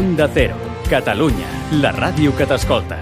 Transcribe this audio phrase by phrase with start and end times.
[0.00, 0.56] Onda Cero,
[0.88, 1.44] Catalunya,
[1.76, 2.96] la ràdio que t'escolta.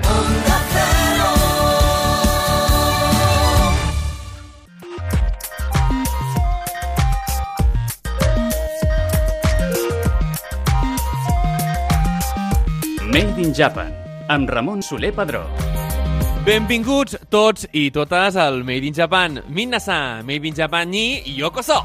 [13.06, 13.94] Made in Japan,
[14.26, 15.44] amb Ramon Soler Padró.
[16.42, 19.38] Benvinguts tots i totes al Made in Japan.
[19.46, 21.84] Minna-san, Made in Japan ni yokoso!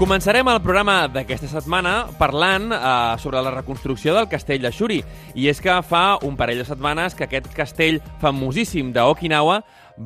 [0.00, 2.78] Començarem el programa d'aquesta setmana parlant eh,
[3.20, 4.96] sobre la reconstrucció del castell de Shuri.
[5.36, 9.58] I és que fa un parell de setmanes que aquest castell famosíssim d'Okinawa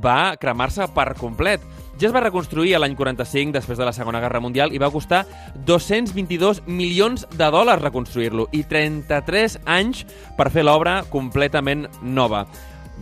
[0.02, 1.62] va cremar-se per complet.
[1.94, 4.90] Ja es va reconstruir a l'any 45, després de la Segona Guerra Mundial, i va
[4.90, 5.22] costar
[5.62, 10.02] 222 milions de dòlars reconstruir-lo i 33 anys
[10.34, 12.48] per fer l'obra completament nova.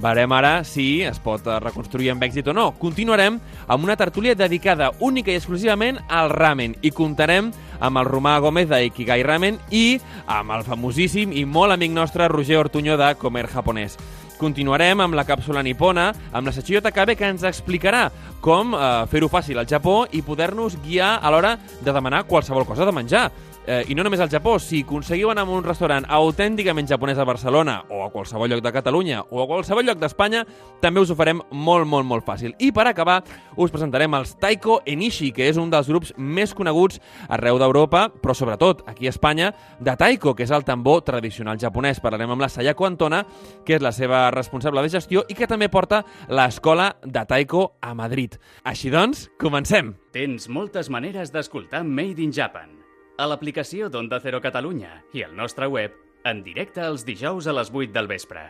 [0.00, 2.70] Verem ara si es pot eh, reconstruir amb èxit o no.
[2.80, 7.52] Continuarem amb una tertúlia dedicada única i exclusivament al ramen i comptarem
[7.82, 12.62] amb el Romà Gómez d'Ikigai Ramen i amb el famosíssim i molt amic nostre Roger
[12.62, 13.98] Ortuño de Comer Japonès.
[14.42, 18.08] Continuarem amb la càpsula nipona, amb la Sachio Takabe, que ens explicarà
[18.42, 22.88] com eh, fer-ho fàcil al Japó i poder-nos guiar a l'hora de demanar qualsevol cosa
[22.88, 23.28] de menjar.
[23.64, 27.26] Eh, I no només al Japó, si aconseguiu anar a un restaurant autènticament japonès a
[27.28, 30.42] Barcelona o a qualsevol lloc de Catalunya o a qualsevol lloc d'Espanya,
[30.82, 32.56] també us ho farem molt, molt, molt fàcil.
[32.58, 33.20] I per acabar,
[33.54, 36.98] us presentarem els Taiko Enishi, que és un dels grups més coneguts
[37.30, 42.02] arreu d'Europa, però sobretot aquí a Espanya, de Taiko, que és el tambor tradicional japonès.
[42.02, 43.22] Parlarem amb la Sayako Antona,
[43.62, 47.94] que és la seva responsable de gestió i que també porta l'escola de Taiko a
[47.94, 48.40] Madrid.
[48.66, 49.94] Així doncs, comencem!
[50.12, 52.81] Tens moltes maneres d'escoltar Made in Japan.
[53.22, 55.94] A l'aplicació d'Onda Cero Catalunya i al nostre web,
[56.26, 58.48] en directe els dijous a les 8 del vespre.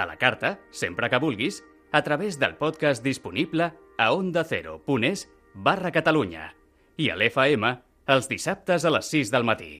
[0.00, 1.60] A la carta, sempre que vulguis,
[1.92, 6.48] a través del podcast disponible a ondacero.es barra Catalunya
[6.96, 7.76] i a l'FM
[8.16, 9.74] els dissabtes a les 6 del matí.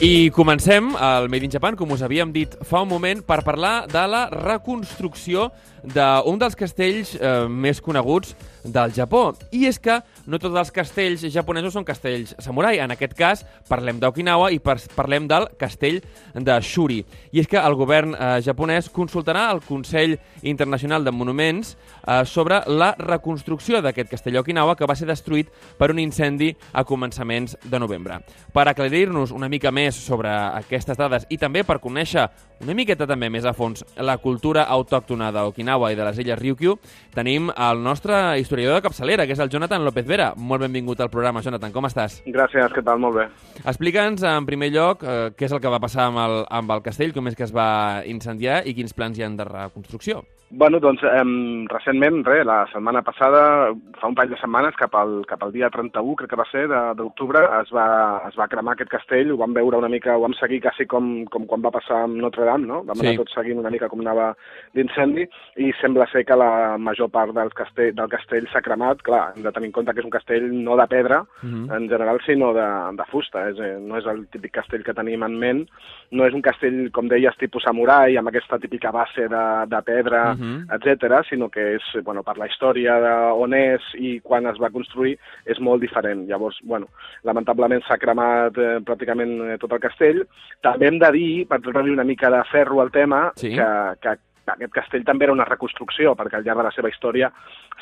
[0.00, 3.84] I comencem el Made in Japan, com us havíem dit fa un moment, per parlar
[3.84, 5.50] de la reconstrucció
[5.84, 8.32] d'un dels castells eh, més coneguts
[8.64, 9.34] del Japó.
[9.52, 12.78] I és que no tots els castells japonesos són castells samurai.
[12.82, 16.00] En aquest cas, parlem d'Okinawa i par parlem del castell
[16.34, 17.00] de Shuri.
[17.32, 22.62] I és que el govern eh, japonès consultarà el Consell Internacional de Monuments eh, sobre
[22.66, 27.82] la reconstrucció d'aquest castell d'Okinawa que va ser destruït per un incendi a començaments de
[27.82, 28.20] novembre.
[28.52, 32.28] Per aclarir-nos una mica més sobre aquestes dades i també per conèixer
[32.60, 36.74] una miqueta també més a fons la cultura autòctona d'Okinawa i de les illes Ryukyu,
[37.14, 40.32] tenim el nostre historiador de capçalera, que és el Jonathan López Vera.
[40.36, 41.72] Molt benvingut al programa, Jonathan.
[41.72, 42.20] Com estàs?
[42.26, 42.98] Gràcies, què tal?
[42.98, 43.28] Molt bé.
[43.64, 46.82] Explica'ns, en primer lloc, eh, què és el que va passar amb el, amb el
[46.82, 50.24] castell, com és que es va incendiar i quins plans hi han de reconstrucció.
[50.52, 51.22] Bueno, doncs, eh,
[51.70, 55.68] recentment, re, la setmana passada, fa un parell de setmanes, cap al, cap al dia
[55.70, 56.64] 31, crec que va ser,
[56.98, 57.84] d'octubre, es, va,
[58.26, 61.24] es va cremar aquest castell, ho vam veure una mica, ho vam seguir quasi com,
[61.30, 62.80] com quan va passar amb Notre Dame, no?
[62.82, 63.06] Vam Sí.
[63.06, 64.32] anar tots seguint una mica com anava
[64.74, 65.28] l'incendi,
[65.62, 69.02] i sembla ser que la major part del castell, del castell s'ha cremat.
[69.06, 71.70] Clar, hem de tenir en compte que és un castell no de pedra, Mhm.
[71.78, 72.66] en general, sinó de,
[72.96, 73.48] de fusta.
[73.50, 75.68] És, eh, no és el típic castell que tenim en ment,
[76.10, 80.34] no és un castell, com deies, tipus samurai, amb aquesta típica base de, de pedra,
[80.40, 80.66] Mhm.
[80.72, 84.70] etc, sinó que és, bueno, per la història de on és i quan es va
[84.70, 86.26] construir, és molt diferent.
[86.28, 86.88] Llavors, bueno,
[87.22, 90.24] lamentablement s'ha cremat eh, pràcticament eh, tot el castell.
[90.62, 93.54] També hem de dir, per treure una mica de ferro al tema, Sí.
[93.54, 93.68] que,
[94.00, 94.16] que
[94.50, 97.30] aquest castell també era una reconstrucció, perquè al llarg de la seva història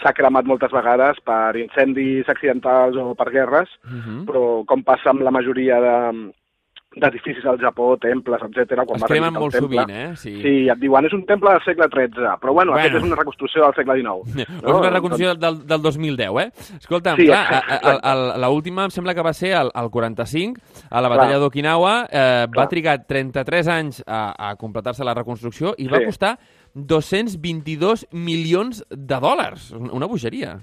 [0.02, 4.26] s'ha cremat moltes vegades per incendis accidentals o per guerres, Mhm.
[4.26, 6.32] però com passa amb la majoria de
[7.00, 8.82] d'edificis al Japó, temples, etc.
[8.86, 10.16] quan Es cremen molt temple, sovint, eh?
[10.16, 10.34] Sí.
[10.42, 12.76] Sí, et diuen, és un temple del segle XIII, però bueno, Bueno.
[12.78, 14.46] aquest és una reconstrucció del segle XIX.
[14.62, 16.48] O és una reconstrucció del, del 2010, eh?
[16.78, 20.60] Escolta'm, Sí, clar, l'última em sembla que va ser el, el 45,
[20.90, 25.88] a la batalla d'Okinawa, eh, va trigar 33 anys a, a completar-se la reconstrucció i
[25.88, 26.04] va Sí.
[26.06, 26.38] costar
[26.74, 29.72] 222 milions de dòlars.
[29.72, 30.58] Una bogeria.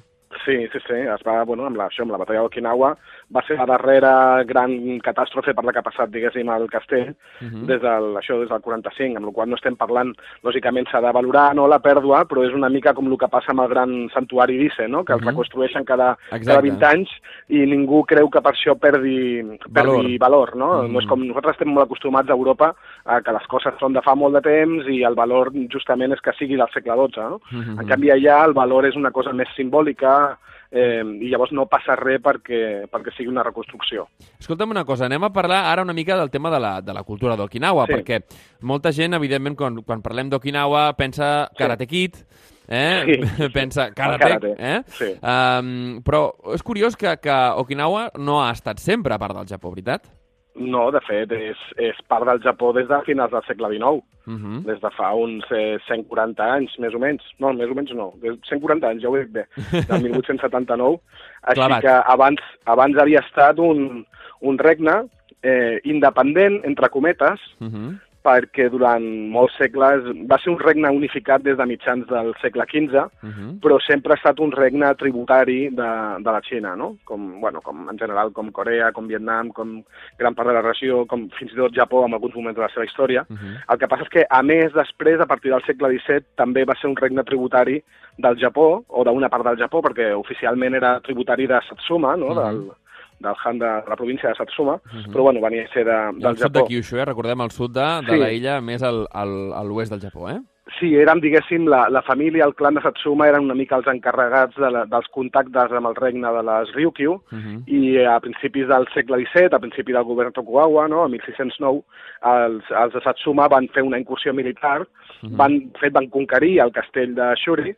[0.46, 2.92] Sí, sí, sí, es va, bueno, amb la, això, amb la batalla d'Okinawa,
[3.34, 7.66] va ser la darrera gran catàstrofe per la que ha passat, diguéssim, al castell, Mhm.
[7.66, 10.14] des del, això, des del 45, amb la qual no estem parlant,
[10.44, 13.52] lògicament s'ha de valorar no, la pèrdua, però és una mica com el que passa
[13.52, 15.04] amb el gran santuari d'Ice, no?
[15.04, 15.30] que els Mhm.
[15.30, 16.46] reconstrueixen cada, Exacte.
[16.46, 17.10] cada 20 anys
[17.50, 19.42] i ningú creu que per això perdi,
[19.74, 20.56] perdi valor.
[20.56, 20.84] no?
[20.84, 20.92] Mhm.
[20.94, 22.76] no és com nosaltres estem molt acostumats a Europa
[23.06, 26.22] a que les coses són de fa molt de temps i el valor justament és
[26.22, 27.22] que sigui del segle XII.
[27.30, 27.42] No?
[27.52, 27.80] Mhm.
[27.82, 30.38] En canvi, allà el valor és una cosa més simbòlica,
[30.76, 34.06] eh, i llavors no passa res perquè, perquè sigui una reconstrucció.
[34.40, 37.04] Escolta'm una cosa, anem a parlar ara una mica del tema de la, de la
[37.08, 37.94] cultura d'Okinawa, Sí.
[37.94, 38.20] perquè
[38.68, 42.20] molta gent, evidentment, quan, quan parlem d'Okinawa pensa Karate Kid,
[42.68, 43.06] eh?
[43.06, 43.50] Sí.
[43.56, 44.82] pensa Karate, karate, eh?
[44.90, 45.14] sí.
[45.22, 49.72] Um, però és curiós que, que Okinawa no ha estat sempre a part del Japó,
[49.72, 50.12] veritat?
[50.56, 54.34] No, de fet, és, és part del Japó des de finals del segle XIX, Uh
[54.34, 54.64] -huh.
[54.66, 57.22] des de fa uns eh, 140 anys, més o menys.
[57.40, 59.46] No, més o menys no, des 140 anys, ja ho he dit bé,
[59.88, 60.98] del 1879.
[61.44, 61.82] Així Clavat.
[61.82, 64.06] que abans, abans havia estat un,
[64.42, 65.04] un regne
[65.44, 68.00] eh, independent, entre cometes, Uh -huh.
[68.26, 73.06] Perquè durant molts segles va ser un regne unificat des de mitjans del segle XV,
[73.26, 73.60] Uh -huh.
[73.62, 75.90] però sempre ha estat un regne tributari de,
[76.26, 76.98] de la Xina, no?
[77.06, 79.84] Com, bueno, com en general com Corea, com Vietnam, com
[80.18, 82.70] gran part de la regió, com fins i tot Japó en alguns moments de la
[82.70, 83.26] seva història.
[83.30, 83.74] Uh -huh.
[83.74, 86.76] El que passa és que, a més, després, a partir del segle XVII, també va
[86.76, 87.84] ser un regne tributari
[88.18, 92.30] del Japó, o d'una part del Japó, perquè oficialment era tributari de Satsuma, no?
[92.30, 92.36] Mhm.
[92.36, 92.72] del,
[93.20, 95.12] del Han de, de la província de Satsuma, Mhm.
[95.14, 96.68] però bueno, venia a ser de, del al sud de Japó.
[96.68, 97.06] Kyushu, eh?
[97.06, 98.20] recordem el sud de, de Sí.
[98.20, 100.40] la illa, més al, al, a l'oest del Japó, eh?
[100.80, 104.56] Sí, érem, diguéssim, la, la família, el clan de Satsuma eren una mica els encarregats
[104.58, 107.64] de la, dels contactes amb el regne de les Ryukyu, Uh -huh.
[107.68, 111.84] i a principis del segle XVII, a principi del govern Tokugawa, no, a 1609,
[112.24, 114.88] els, els de Satsuma van fer una incursió militar,
[115.22, 115.38] Mhm.
[115.38, 117.76] van, de fet, van conquerir el castell de Shuri,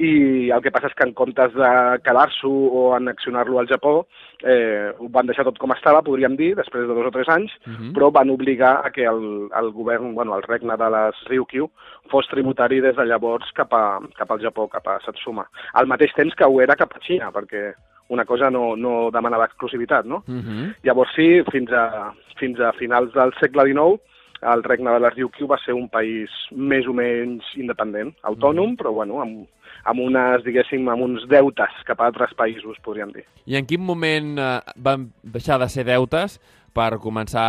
[0.00, 1.70] i el que passa és que en comptes de
[2.06, 4.06] quedar-s'ho o annexionar-lo al Japó,
[4.42, 7.52] eh, ho van deixar tot com estava, podríem dir, després de dos o tres anys,
[7.66, 7.92] Mhm.
[7.92, 11.68] però van obligar a que el, el govern, bueno, el regne de les Ryukyu
[12.08, 15.46] fos tributari des de llavors cap, a, cap al Japó, cap a Satsuma.
[15.74, 17.74] Al mateix temps que ho era cap a Xina, perquè
[18.08, 20.24] una cosa no, no demanava exclusivitat, no?
[20.26, 20.74] Uh -huh.
[20.82, 24.00] Llavors sí, fins a, fins a finals del segle XIX,
[24.42, 28.90] el regne de les Ryukyu va ser un país més o menys independent, autònom, però
[28.92, 29.46] bueno, amb,
[29.84, 33.24] amb unes, diguéssim, amb uns deutes cap a altres països, podríem dir.
[33.46, 36.38] I en quin moment eh, van deixar de ser deutes
[36.72, 37.42] per començar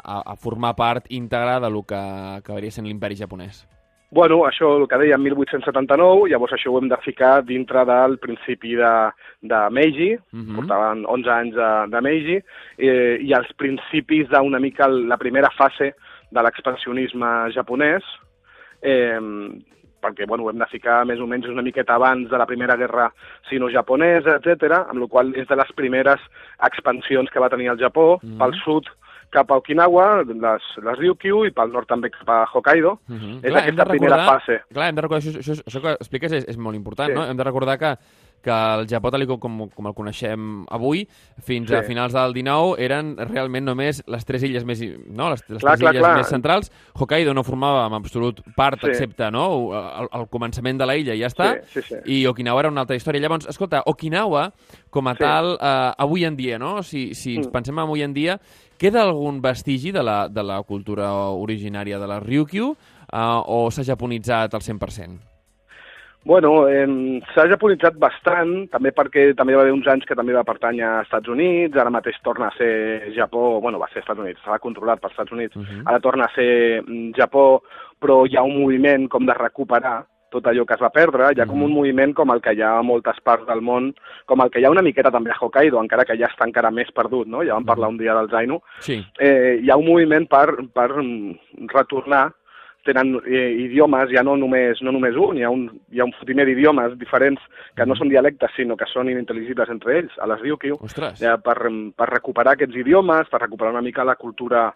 [0.00, 1.98] a, a formar part íntegra de lo que
[2.40, 3.66] acabaria sent l'imperi japonès?
[4.14, 8.76] Bueno, això, el que deia, 1879, llavors això ho hem de ficar dintre del principi
[8.78, 8.92] de,
[9.42, 10.54] de Meiji, Mhm.
[10.54, 12.36] portaven 11 anys de, de Meiji,
[12.78, 15.96] eh, i els principis d'una mica la primera fase
[16.30, 18.04] de l'expansionisme japonès,
[18.82, 19.18] eh,
[20.04, 22.76] perquè bueno, ho hem de ficar més o menys una miqueta abans de la Primera
[22.76, 23.08] Guerra
[23.48, 26.20] Sino-Japonesa, etc, amb la qual és de les primeres
[26.68, 28.38] expansions que va tenir el Japó, Mhm.
[28.38, 28.84] pel sud
[29.34, 33.00] cap a Okinawa, les, les Ryukyu, i pel nord també cap a Hokkaido.
[33.08, 33.40] Uh -huh.
[33.42, 34.62] És aquesta primera fase.
[34.72, 37.14] Clar, hem de recordar, això, això, això que expliques és, és molt important, Sí.
[37.14, 37.24] no?
[37.26, 37.96] Hem de recordar que,
[38.44, 41.06] que el Japó, tal com, com, com el coneixem avui,
[41.42, 41.74] fins Sí.
[41.74, 45.30] a finals del 19, eren realment només les tres illes més, no?
[45.30, 46.16] les, les Clar, tres clar, illes clar.
[46.18, 46.70] més centrals.
[46.94, 48.88] Hokkaido no formava en absolut part, Sí.
[48.92, 49.72] excepte no?
[49.72, 51.54] el, el començament de la illa, i ja està.
[51.66, 52.20] Sí, sí, sí.
[52.20, 53.20] I Okinawa era una altra història.
[53.20, 54.52] Llavors, escolta, Okinawa,
[54.90, 55.18] com a Sí.
[55.24, 56.82] tal, eh, avui en dia, no?
[56.82, 57.50] Si, si ens Mm.
[57.52, 58.38] pensem en avui en dia,
[58.78, 62.76] queda algun vestigi de la, de la cultura originària de la Ryukyu
[63.12, 65.33] eh, o s'ha japonitzat al 100%?
[66.24, 66.86] Bueno, eh,
[67.34, 71.04] s'ha japonitzat bastant, també perquè també va haver uns anys que també va pertànyer als
[71.10, 75.00] Estats Units, ara mateix torna a ser Japó, bueno, va ser Estats Units, estava controlat
[75.02, 75.82] pels Estats Units, Uh -huh.
[75.84, 77.62] ara torna a ser mm, Japó,
[78.00, 81.40] però hi ha un moviment com de recuperar tot allò que es va perdre, hi
[81.40, 81.64] ha com Mhm.
[81.64, 83.94] un moviment com el que hi ha a moltes parts del món,
[84.26, 86.70] com el que hi ha una miqueta també a Hokkaido, encara que ja està encara
[86.72, 87.44] més perdut, no?
[87.44, 89.04] Ja vam parlar un dia del Zainu, Sí.
[89.20, 91.36] eh, hi ha un moviment per, per mm,
[91.68, 92.32] retornar
[92.84, 96.12] tenen eh, idiomes, ja no només, no només un, hi ha un, hi ha un
[96.18, 97.40] fotimer d'idiomes diferents
[97.76, 100.76] que no són dialectes, sinó que són inintel·ligibles entre ells, a les Ryukyu,
[101.20, 101.56] ja, per,
[101.96, 104.72] per recuperar aquests idiomes, per recuperar una mica la cultura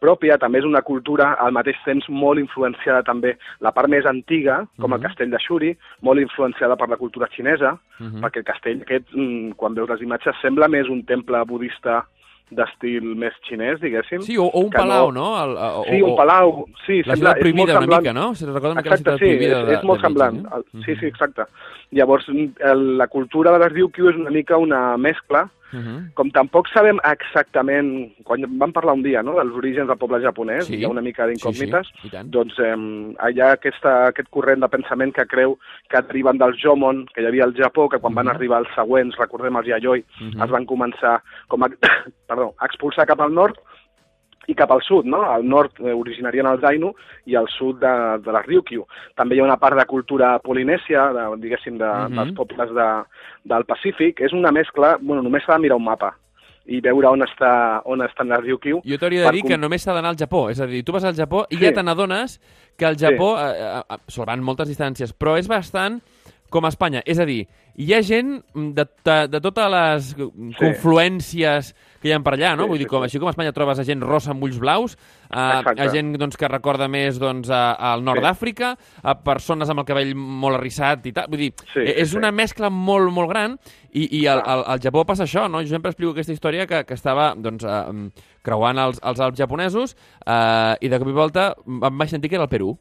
[0.00, 4.62] pròpia, també és una cultura al mateix temps molt influenciada també la part més antiga,
[4.80, 5.06] com el Mhm.
[5.06, 8.20] castell de Shuri, molt influenciada per la cultura xinesa, Uh -huh.
[8.22, 12.06] perquè el castell aquest, mm, quan veus les imatges, sembla més un temple budista
[12.50, 14.22] d'estil més xinès, diguéssim.
[14.26, 15.28] Sí, o, o un palau, no?
[15.44, 18.02] El, o, Sí, un palau, sí, La ciutat prohibida una semblant.
[18.02, 18.34] mica, no?
[18.34, 20.34] Se recorda una mica Exacte, la sí, ciutat prohibida és, de, és molt de semblant.
[20.42, 20.84] Meiji, El- no?
[20.84, 21.42] Sí, sí, exacte.
[21.92, 26.14] Llavors, el, la cultura de les Ryukyu és una mica una mescla, Uh -huh.
[26.14, 30.66] com tampoc sabem exactament, quan vam parlar un dia no, dels orígens del poble japonès,
[30.66, 30.76] Sí.
[30.76, 32.76] hi ha una mica d'incògnites, Sí, sí, doncs eh,
[33.32, 35.58] hi ha aquesta, aquest corrent de pensament que creu
[35.88, 38.34] que deriven del Jomon, que hi havia al Japó, que quan van Mhm.
[38.34, 40.42] arribar els següents, recordem els Yayoi, Mhm.
[40.42, 41.68] es van començar com a,
[42.28, 43.56] perdó, a expulsar cap al nord
[44.48, 45.22] i cap al sud, no?
[45.30, 46.92] Al nord eh, originarien els Ainu
[47.26, 47.92] i al sud de,
[48.24, 48.86] de les Ryukyu.
[49.14, 52.16] També hi ha una part de cultura polinèsia, de, diguéssim, de, Mhm.
[52.16, 52.88] dels pobles de,
[53.44, 54.20] del Pacífic.
[54.20, 56.16] És una mescla, bueno, només s'ha de mirar un mapa
[56.66, 58.80] i veure on està on estan les Ryukyu.
[58.84, 60.48] Jo t'hauria de dir com- que només s'ha d'anar al Japó.
[60.50, 61.64] És a dir, tu vas al Japó i Sí.
[61.64, 62.40] ja te n'adones
[62.76, 63.44] que el Japó, sí.
[63.44, 66.00] eh, eh, salvant moltes distàncies, però és bastant
[66.50, 67.02] com a Espanya.
[67.08, 67.44] És a dir,
[67.80, 70.28] hi ha gent de, de, de totes les sí.
[70.58, 72.64] confluències que hi ha per allà, no?
[72.64, 73.10] Sí, Vull dir, com, sí.
[73.10, 74.96] així com a Espanya trobes a gent rossa amb ulls blaus,
[75.28, 78.26] a, a gent doncs, que recorda més doncs, a, al nord sí.
[78.26, 81.30] d'Àfrica, a persones amb el cabell molt arrissat i tal.
[81.32, 83.56] Vull dir, sí, eh, és sí, una mescla molt, molt gran
[83.92, 85.62] i, i al, al, al Japó passa això, no?
[85.64, 89.96] Jo sempre explico aquesta història que, que estava doncs, uh, creuant els, els Alps japonesos
[90.24, 92.74] uh, i de cop i volta em vaig sentir que era el Perú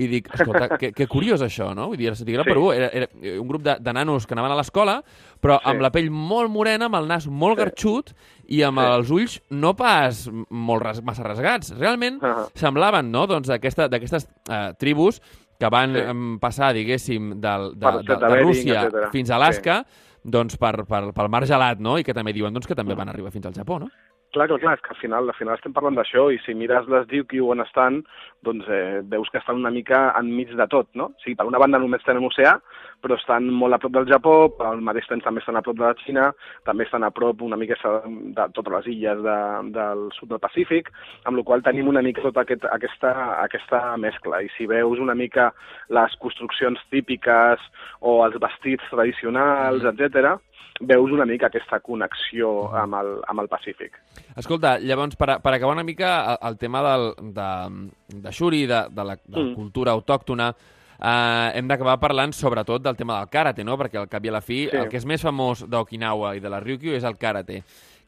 [0.00, 1.90] i dic, escolta, que, que curiós això, no?
[1.90, 2.48] Vull dir, que era sí.
[2.48, 4.94] Perú, era, era un grup de, de nanos que anaven a l'escola,
[5.42, 5.68] però sí.
[5.68, 7.60] amb la pell molt morena, amb el nas molt sí.
[7.60, 8.14] garxut
[8.48, 8.86] i amb sí.
[8.86, 11.74] els ulls no pas molt ras, massa rasgats.
[11.76, 12.46] Realment uh -huh.
[12.54, 15.20] semblaven, no?, doncs d'aquestes uh, tribus
[15.58, 16.38] que van sí.
[16.40, 20.20] passar, diguéssim, del, de, de, de, de Rússia fins a Alaska, sí.
[20.24, 23.08] doncs per, per, pel mar gelat, no?, i que també diuen doncs, que també van
[23.08, 23.90] arribar fins al Japó, no?
[24.32, 26.86] Clar, clar, clar, és que al final, al final estem parlant d'això i si mires
[26.88, 27.98] les Ryukyu on estan,
[28.42, 31.12] doncs eh, veus que estan una mica enmig de tot, no?
[31.12, 32.56] O sigui, per una banda només tenen oceà,
[33.02, 34.34] però estan molt a prop del Japó,
[34.66, 36.28] al mateix temps també estan a prop de la Xina,
[36.66, 39.38] també estan a prop una mica de totes les illes de,
[39.74, 40.92] del sud del Pacífic,
[41.26, 44.42] amb la qual tenim una mica tota aquest, aquesta, aquesta mescla.
[44.42, 45.50] I si veus una mica
[45.90, 47.62] les construccions típiques
[48.00, 50.38] o els vestits tradicionals, etc
[50.82, 53.98] veus una mica aquesta connexió amb el, amb el Pacífic.
[54.38, 57.48] Escolta, llavors, per, per acabar una mica el, el tema del, de,
[58.32, 59.54] Shuri, de, de la, de la mm.
[59.54, 60.50] cultura autòctona,
[60.98, 63.78] eh, hem d'acabar parlant sobretot del tema del karate, no?
[63.80, 64.76] perquè al cap i a la fi sí.
[64.78, 67.62] el que és més famós d'Okinawa i de la Ryukyu és el karate.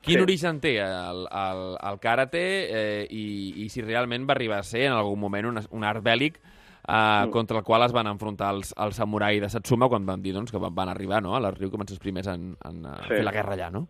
[0.04, 0.22] Quin sí.
[0.22, 4.84] origen té el, el, el karate eh, i, i si realment va arribar a ser
[4.90, 7.30] en algun moment un, un art bèl·lic uh, mm.
[7.32, 10.52] contra el qual es van enfrontar els, els samurai de Satsuma quan van dir doncs,
[10.52, 11.32] que van, van arribar no?
[11.36, 13.14] a la Riu com els primers en, en uh, sí.
[13.16, 13.86] fer la guerra allà, no?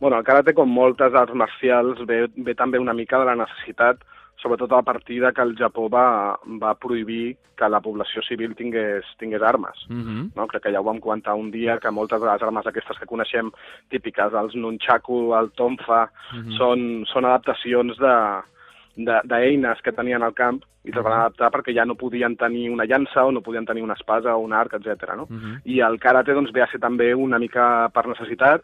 [0.00, 4.02] Bueno, el karate, com moltes arts marcials, ve, ve també una mica de la necessitat,
[4.36, 9.04] sobretot a partir de que el Japó va, va prohibir que la població civil tingués,
[9.18, 9.86] tingués armes.
[9.88, 10.30] Mm -hmm.
[10.36, 10.46] no?
[10.46, 13.06] Crec que ja ho vam comentar un dia, que moltes de les armes aquestes que
[13.06, 13.50] coneixem,
[13.88, 16.56] típiques, els nunchaku, el tonfa, mm -hmm.
[16.58, 18.42] són, són adaptacions de,
[18.96, 22.84] d'eines que tenien al camp i se'ls van adaptar perquè ja no podien tenir una
[22.84, 25.14] llança o no podien tenir una espasa o un arc, etc.
[25.16, 25.24] No?
[25.24, 25.60] Uh -huh.
[25.64, 28.62] I el karate doncs, ve a ser també una mica per necessitat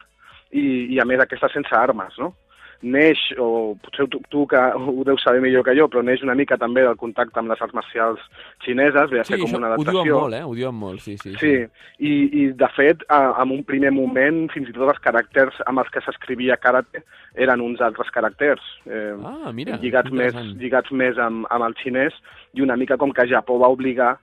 [0.50, 2.34] i, i a més aquesta sense armes, no?
[2.82, 6.34] Neix, o potser tu, tu que ho deus saber millor que jo, però neix una
[6.38, 8.22] mica també del contacte amb les arts marcials
[8.64, 10.00] xineses, ve a ser sí, com una adaptació.
[10.00, 10.42] Ho diuen molt, eh?
[10.46, 11.34] Ho diuen molt, sí, sí.
[11.38, 11.86] Sí, sí.
[11.98, 15.84] I, i de fet, a, en un primer moment, fins i tot els caràcters amb
[15.84, 17.04] els que s'escrivia karate
[17.38, 22.18] eren uns altres caràcters, eh, ah, mira, lligats, més, lligats més amb, amb el xinès,
[22.58, 24.16] i una mica com que Japó va obligar,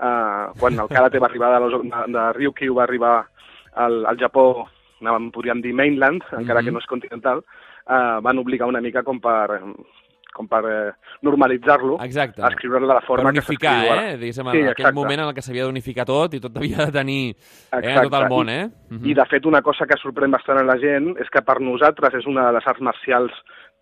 [0.00, 3.14] eh, quan el karate va arribar de, de, de Ryukyu, va arribar
[3.76, 4.66] al, al Japó,
[5.32, 6.64] podríem dir mainland, encara mm -hmm.
[6.64, 7.44] que no és continental,
[7.88, 9.62] eh, van obligar una mica com per
[10.36, 10.92] com per eh,
[11.24, 14.16] normalitzar-lo, a escriure-lo de la forma per unificar, que s'escriu eh?
[14.20, 17.20] Diguéssim, sí, en aquell moment en què s'havia d'unificar tot i tot havia de tenir
[17.32, 18.64] eh, tot el món, eh?
[18.66, 19.10] I, uh -huh.
[19.10, 22.14] I, de fet, una cosa que sorprèn bastant a la gent és que per nosaltres
[22.14, 23.32] és una de les arts marcials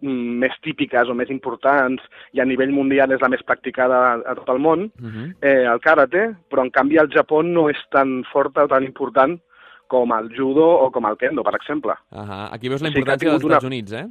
[0.01, 4.35] mm, més típiques o més importants i a nivell mundial és la més practicada a
[4.35, 5.35] tot el món, uh -huh.
[5.43, 9.41] eh, el karate, però en canvi al Japó no és tan forta o tan important
[9.89, 11.93] com el judo o com el kendo, per exemple.
[12.11, 12.49] Uh -huh.
[12.53, 13.75] Aquí veus la importància dels Estats una...
[13.75, 14.07] Units, eh?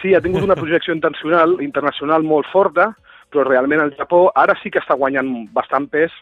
[0.00, 2.94] Sí, ha tingut una projecció internacional, internacional molt forta,
[3.30, 6.12] però realment el Japó ara sí que està guanyant bastant pes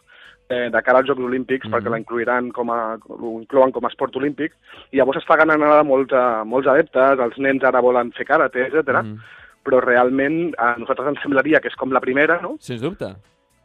[0.49, 1.77] eh, de cara als Jocs Olímpics, mm -hmm.
[1.77, 4.53] perquè la incluiran com a, ho inclouen com a esport olímpic,
[4.91, 8.61] i llavors està ganant ara molts, uh, molts adeptes, els nens ara volen fer karate,
[8.67, 8.89] etc.
[8.89, 9.19] Mm -hmm.
[9.65, 12.57] però realment a nosaltres ens semblaria que és com la primera, no?
[12.61, 13.17] Sens dubte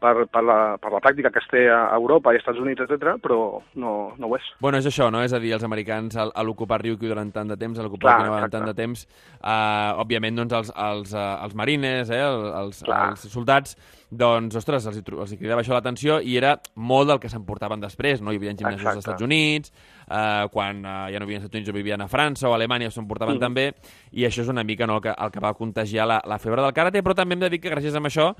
[0.01, 2.81] per, per, la, per la pràctica que es té a Europa i als Estats Units,
[2.83, 3.37] etc, però
[3.79, 4.49] no, no ho és.
[4.63, 5.21] Bueno, és això, no?
[5.25, 8.17] És a dir, els americans, a, a l'ocupar Ryukyu durant tant de temps, a l'ocupar
[8.17, 9.05] Okinawa durant tant de temps,
[9.39, 13.77] uh, òbviament, doncs, els, els, uh, els marines, eh, els, els soldats,
[14.11, 18.33] doncs, ostres, els, els cridava això l'atenció i era molt del que s'emportaven després, no?
[18.33, 19.71] Hi havia gimnasos als Estats Units,
[20.11, 22.59] eh, quan eh, ja no vivien als Estats Units o vivien a França o a
[22.59, 23.41] Alemanya s'ho portaven mm.
[23.41, 23.65] també,
[24.11, 26.61] i això és una mica no, el, que, el que va contagiar la, la febre
[26.61, 28.31] del karate, però també hem de dir que gràcies a això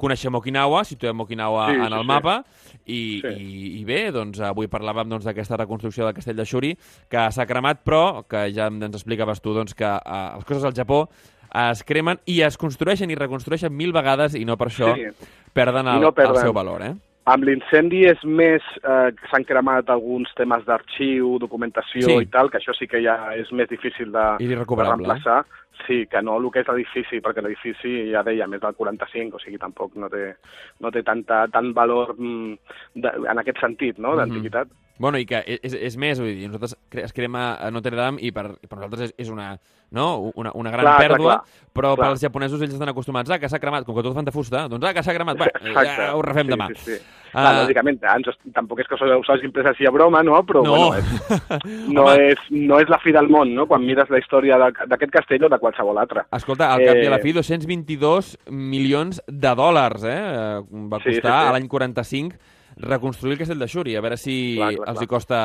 [0.00, 2.36] coneixem Okinawa, situem Okinawa sí, en el sí, mapa,
[2.84, 3.34] i, sí.
[3.34, 6.72] i, i bé, doncs avui parlàvem doncs, d'aquesta doncs, reconstrucció del castell de Shuri,
[7.10, 10.76] que s'ha cremat, però que ja ens explicaves tu doncs, que eh, les coses al
[10.76, 11.04] Japó
[11.50, 15.08] es cremen i es construeixen i reconstrueixen mil vegades i no per això sí.
[15.52, 16.36] perden el, no perden.
[16.38, 16.94] el seu valor, eh?
[17.28, 22.18] Amb l'incendi és més eh, s'han cremat alguns temes d'arxiu, documentació sí.
[22.24, 24.64] i tal, que això sí que ja és més difícil de, de eh?
[24.64, 25.42] reemplaçar.
[25.44, 25.58] Eh?
[25.86, 29.40] Sí, que no el que és l'edifici, perquè l'edifici, ja deia, més del 45, o
[29.40, 30.34] sigui, tampoc no té,
[30.80, 34.20] no té tanta, tant valor mm, de, en aquest sentit, no?, mhm.
[34.20, 34.68] d'antiguitat.
[34.68, 34.89] Mm -hmm.
[35.00, 36.76] Bueno, i que és, és més, vull dir, nosaltres
[37.06, 39.54] es crema a Notre Dame i per, per nosaltres és, és una,
[39.96, 40.32] no?
[40.36, 41.70] una, una gran clar, pèrdua, clar, clar.
[41.78, 42.10] però clar.
[42.10, 44.34] pels japonesos ells estan acostumats a ah, que s'ha cremat, com que tot fan de
[44.34, 45.48] fusta, doncs ah, que s'ha cremat, va,
[45.88, 46.68] ja ho refem sí, demà.
[46.74, 47.00] Sí, sí.
[47.30, 47.46] Ah.
[47.46, 50.36] Clar, lògicament, ens, tampoc és que s'ho hagin pres així a broma, no?
[50.44, 50.76] Però, No.
[50.76, 51.50] bueno, és,
[51.96, 53.68] no, és, no és la fi del món, no?
[53.70, 56.26] Quan mires la història d'aquest castell o de qualsevol altre.
[56.36, 60.18] Escolta, al cap i a la Eh, fi, 222 milions de dòlars, eh?
[60.20, 61.48] Eh, Va Sí, sí, costar sí.
[61.48, 63.94] a l'any 45 reconstruir el castell de Xuri.
[63.96, 65.04] A veure si Clar, clar, els clar.
[65.04, 65.40] hi costa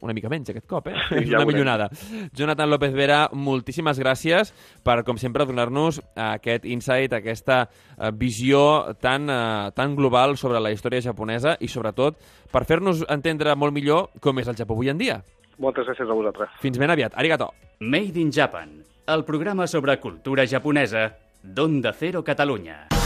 [0.00, 0.96] una mica menys aquest cop, eh?
[1.08, 1.88] Sí, És ja una millonada.
[2.36, 4.52] Jonathan López Vera, moltíssimes gràcies
[4.86, 8.62] per, com sempre, donar-nos aquest insight, aquesta eh, visió
[9.00, 12.18] tan, eh, tan global sobre la història japonesa i, sobretot,
[12.52, 15.20] per fer-nos entendre molt millor com és el Japó avui en dia.
[15.60, 16.54] Moltes gràcies a vosaltres.
[16.62, 17.16] Fins ben aviat.
[17.20, 17.50] Arigato.
[17.80, 21.10] Made in Japan, el programa sobre cultura japonesa
[21.42, 22.99] d'Onda Cero Catalunya.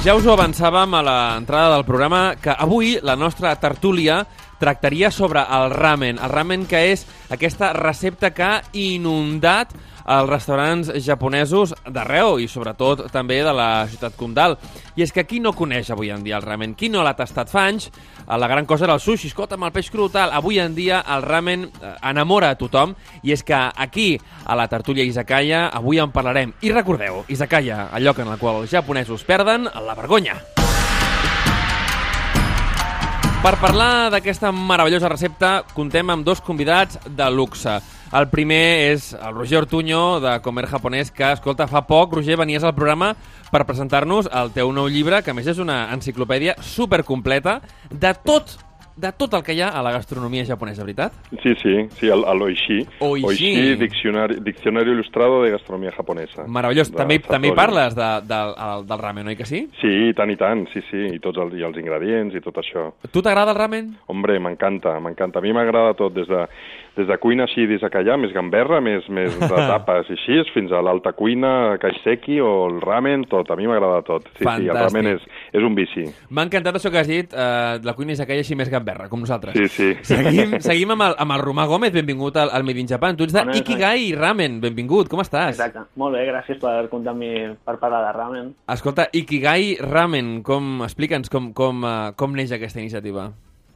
[0.00, 4.22] Ja us ho avançàvem a l'entrada del programa que avui la nostra tertúlia
[4.60, 6.20] tractaria sobre el ramen.
[6.20, 9.74] El ramen que és aquesta recepta que ha inundat
[10.10, 14.56] els restaurants japonesos d'arreu i sobretot també de la ciutat condal.
[14.96, 16.74] I és que qui no coneix avui en dia el ramen?
[16.74, 17.90] Qui no l'ha tastat fa anys?
[18.26, 20.34] La gran cosa era el sushi, escolta, amb el peix cru, tal.
[20.34, 24.12] Avui en dia el ramen eh, enamora a tothom i és que aquí,
[24.46, 26.54] a la tertúlia Izakaya, avui en parlarem.
[26.62, 30.38] I recordeu, Izakaya, el lloc en el qual els japonesos perden la vergonya.
[33.40, 37.78] Per parlar d'aquesta meravellosa recepta, contem amb dos convidats de luxe.
[38.12, 42.66] El primer és el Roger Ortuño, de Comer Japonès, que, escolta, fa poc, Roger, venies
[42.68, 43.14] al programa
[43.48, 48.58] per presentar-nos el teu nou llibre, que més és una enciclopèdia supercompleta de tot
[48.96, 51.12] de tot el que hi ha a la gastronomia japonesa, veritat?
[51.42, 52.80] Sí, sí, sí, el, el Oishi.
[53.00, 53.76] Oishi.
[53.76, 56.46] diccionari, diccionario ilustrado de gastronomia japonesa.
[56.46, 56.90] Meravellós.
[56.90, 57.60] De També, també hi Satori.
[57.66, 59.64] parles de, de, del, del ramen, oi que sí?
[59.80, 62.60] Sí, i tant i tant, sí, sí, i tots els, i els ingredients i tot
[62.60, 62.90] això.
[63.10, 63.94] Tu t'agrada el ramen?
[64.12, 65.40] Hombre, m'encanta, m'encanta.
[65.40, 66.44] A mi m'agrada tot, des de,
[66.98, 70.82] des de cuina així allà, més gamberra, més, més de tapes i així, fins a
[70.82, 73.50] l'alta cuina, kaiseki o el ramen, tot.
[73.50, 74.28] A mi m'agrada tot.
[74.34, 74.82] Sí, sí, el Fantàstic.
[74.82, 76.06] ramen és, és un vici.
[76.30, 78.79] M'ha encantat això que has dit, eh, la cuina és aquella així més gamberra,
[79.10, 79.56] com nosaltres.
[79.56, 79.88] Sí, sí.
[80.06, 83.18] Seguim, seguim amb, el, amb el Romà Gómez, benvingut al, al Made in Japan.
[83.18, 85.56] Tu ets de Ikigai Ramen, benvingut, com estàs?
[85.56, 85.86] Exacte.
[86.00, 87.32] Molt bé, gràcies per comptar amb mi
[87.66, 88.50] per parlar de ramen.
[88.72, 93.30] Escolta, Ikigai Ramen, com, explica'ns com, com, uh, com neix aquesta iniciativa.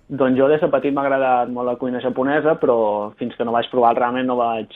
[0.08, 2.76] Doncs jo des de petit m'ha agradat molt la cuina japonesa, però
[3.18, 4.72] fins que no vaig provar el ramen no vaig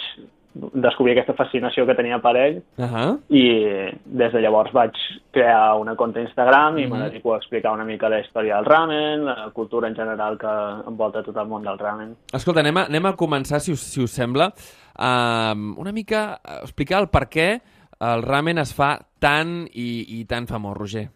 [0.75, 3.19] descobrir aquesta fascinació que tenia per ell Uh -huh.
[3.29, 4.93] i des de llavors vaig
[5.31, 6.93] crear una compte Instagram i Mhm.
[6.93, 10.47] me dedico a explicar una mica la història del ramen, la cultura en general que
[10.89, 12.17] envolta tot el món del ramen.
[12.33, 14.53] Escolta, anem a, anem a començar, si us, si us sembla,
[14.99, 17.61] uh, una mica a explicar el per què
[18.01, 21.09] el ramen es fa tan i, i tan famós, Roger.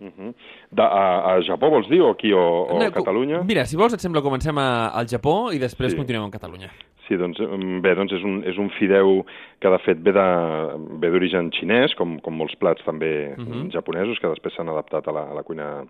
[0.00, 0.34] Uh -huh.
[0.70, 3.42] de, a, a Japó vols dir, o aquí, o, o No, a Catalunya?
[3.44, 5.96] Mira, si vols, et sembla, comencem a, al Japó i després Sí.
[5.96, 6.70] continuem amb Catalunya.
[7.10, 9.24] Sí, doncs, em, bé, doncs és un, és un fideu
[9.58, 13.50] que de fet ve d'origen xinès, com, com molts plats també uh Mhm.
[13.50, 13.72] -huh.
[13.72, 15.82] japonesos, que després s'han adaptat a la, a la cuina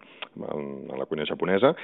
[0.95, 1.75] a la cuina japonesa,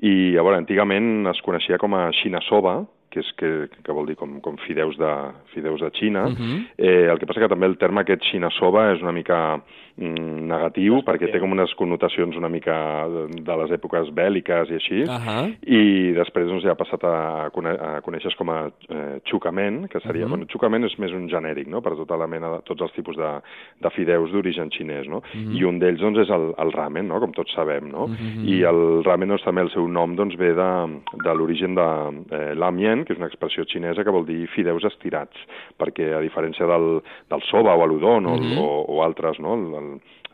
[0.00, 4.16] i a veure, antigament es coneixia com a shinasoba, que és que, que vol dir
[4.16, 5.12] com, com fideus de,
[5.54, 6.28] fideus de Xina.
[6.28, 6.66] Mhm.
[6.78, 9.62] eh, el que passa que també el terme aquest shinasoba és una mica mm,
[9.96, 12.74] negatiu, perquè té com unes connotacions una mica
[13.08, 15.36] de, les èpoques bèl·liques i així, Ahà.
[15.64, 20.00] i després doncs, ja ha passat a, cone a conèixer com a eh, xucamen, que
[20.00, 20.24] seria...
[20.24, 20.36] Uh -huh.
[20.36, 23.16] bueno, xucamen és més un genèric, no?, per tota la mena de tots els tipus
[23.16, 23.40] de,
[23.80, 25.22] de fideus d'origen xinès, no?
[25.34, 25.56] Mhm.
[25.56, 28.06] I un d'ells, doncs, és el, el ramen, no?, com tots sabem, no?
[28.06, 28.44] Mhm.
[28.44, 31.88] I el ramen, doncs, també el seu nom, doncs, ve de, de l'origen de
[32.36, 35.36] eh, lamien, que és una expressió xinesa que vol dir fideus estirats,
[35.78, 38.58] perquè a diferència del, del soba o l'udon o, Mhm.
[38.58, 39.85] o, o altres, no?, el,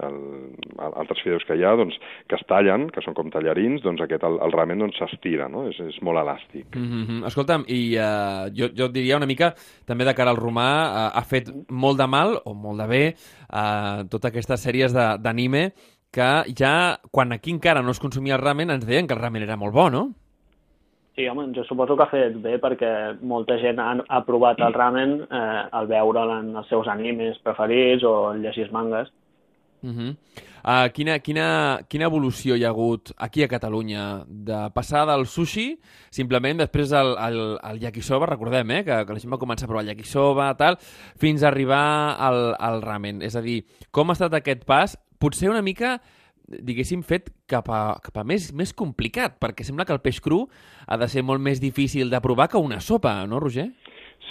[0.07, 0.17] el,
[0.79, 1.97] el, altres fideus que hi ha, doncs,
[2.31, 5.67] que es tallen, que són com tallarins, doncs aquest, el, el ramen, doncs, s'estira, no?,
[5.71, 6.77] és, és molt elàstic.
[6.77, 7.27] Mm -hmm.
[7.31, 9.55] Escolta'm, i uh, jo, jo et diria una mica,
[9.87, 13.05] també de cara al romà, uh, ha fet molt de mal, o molt de bé,
[13.53, 15.73] uh, totes aquestes sèries d'anime
[16.12, 19.43] que ja, quan aquí encara no es consumia el ramen, ens deien que el ramen
[19.43, 20.11] era molt bo, no?
[21.15, 22.91] Sí, home, jo suposo que ha fet bé perquè
[23.29, 28.05] molta gent ha, ha provat el ramen eh, al veure'l en els seus animes preferits
[28.09, 29.11] o en llegir mangas.
[29.83, 30.16] Uh -huh.
[30.64, 35.81] uh, quina, quina, quina evolució hi ha hagut aquí a Catalunya de passar del sushi
[36.11, 39.68] simplement després al, al, al yakisoba, recordem eh, que, que la gent va començar a
[39.68, 40.79] provar yakisoba tal,
[41.18, 45.51] fins a arribar al, al ramen és a dir, com ha estat aquest pas potser
[45.51, 46.01] una mica
[46.61, 50.45] diguéssim, fet cap a, cap a més, més complicat, perquè sembla que el peix cru
[50.87, 53.71] ha de ser molt més difícil de provar que una sopa, no, Roger?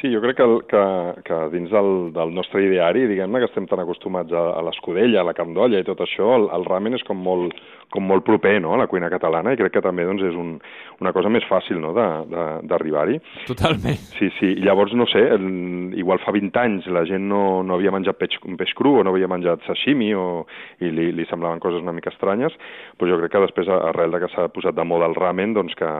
[0.02, 0.84] Sí, jo crec que, que,
[1.28, 5.28] que dins del, del nostre ideari, diguem-ne, que estem tan acostumats a, a l'escudella, a
[5.28, 7.54] la candolla i tot això, el, el ramen és com molt,
[7.92, 10.56] com molt proper no, a la cuina catalana i crec que també doncs, és un,
[11.04, 13.20] una cosa més fàcil no, d'arribar-hi.
[13.50, 14.00] Totalment.
[14.18, 14.54] Sí, sí.
[14.64, 15.46] Llavors, no sé, el,
[16.00, 19.06] igual fa 20 anys la gent no, no havia menjat peix, un peix cru o
[19.06, 20.26] no havia menjat sashimi o,
[20.82, 22.56] i li, li semblaven coses una mica estranyes,
[22.98, 25.76] però jo crec que després, arrel de que s'ha posat de moda el ramen, doncs
[25.78, 25.92] que,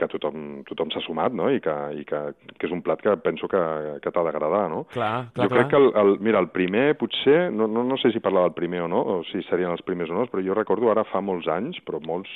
[0.00, 1.50] que tothom, tothom s'ha sumat no?
[1.52, 2.24] I, que, i que,
[2.56, 3.62] que és un plat que penso que,
[4.02, 4.84] que t'ha d'agradar, no?
[4.92, 5.70] Clar, clar, jo crec clar.
[5.70, 8.84] que, el, el, mira, el primer potser, no, no, no sé si parlava del primer
[8.86, 11.48] o no, o si serien els primers o no, però jo recordo ara fa molts
[11.52, 12.32] anys, però molts,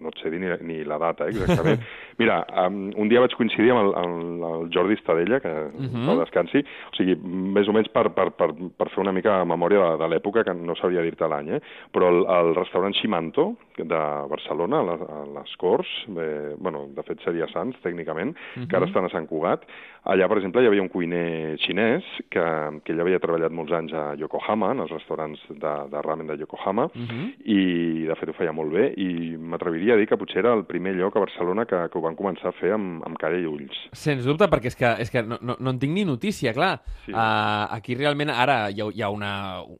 [0.00, 1.82] no et sé dir ni, ni la data, eh, exactament.
[2.18, 6.08] mira, um, un dia vaig coincidir amb el, el, el Jordi Estadella, que uh Mhm.
[6.08, 6.18] -huh.
[6.20, 6.58] descansi,
[6.92, 10.08] o sigui, més o menys per, per, per, per fer una mica memòria de, de
[10.08, 11.60] l'època, que no sabria dir-te l'any, eh?
[11.92, 13.86] però el, el restaurant Chimanto, de
[14.28, 18.68] Barcelona, a, a les Corts, eh, bueno, de fet seria Sants, tècnicament, uh -huh.
[18.68, 19.62] que ara estan a Sant Cugat,
[20.04, 23.92] allà, per exemple, hi havia un cuiner xinès que, que ell havia treballat molts anys
[23.92, 27.34] a Yokohama, en els restaurants de, de ramen de Yokohama, Uh -huh.
[27.44, 30.64] i de fet ho feia molt bé, i m'atreviria a dir que potser era el
[30.64, 33.44] primer lloc a Barcelona que, que ho van començar a fer amb, amb cara i
[33.50, 33.76] ulls.
[33.92, 36.76] Sens dubte, perquè és que, és que no, no, no en tinc ni notícia, clar.
[37.04, 37.12] Sí.
[37.12, 39.34] Uh, aquí realment ara hi ha, hi ha una,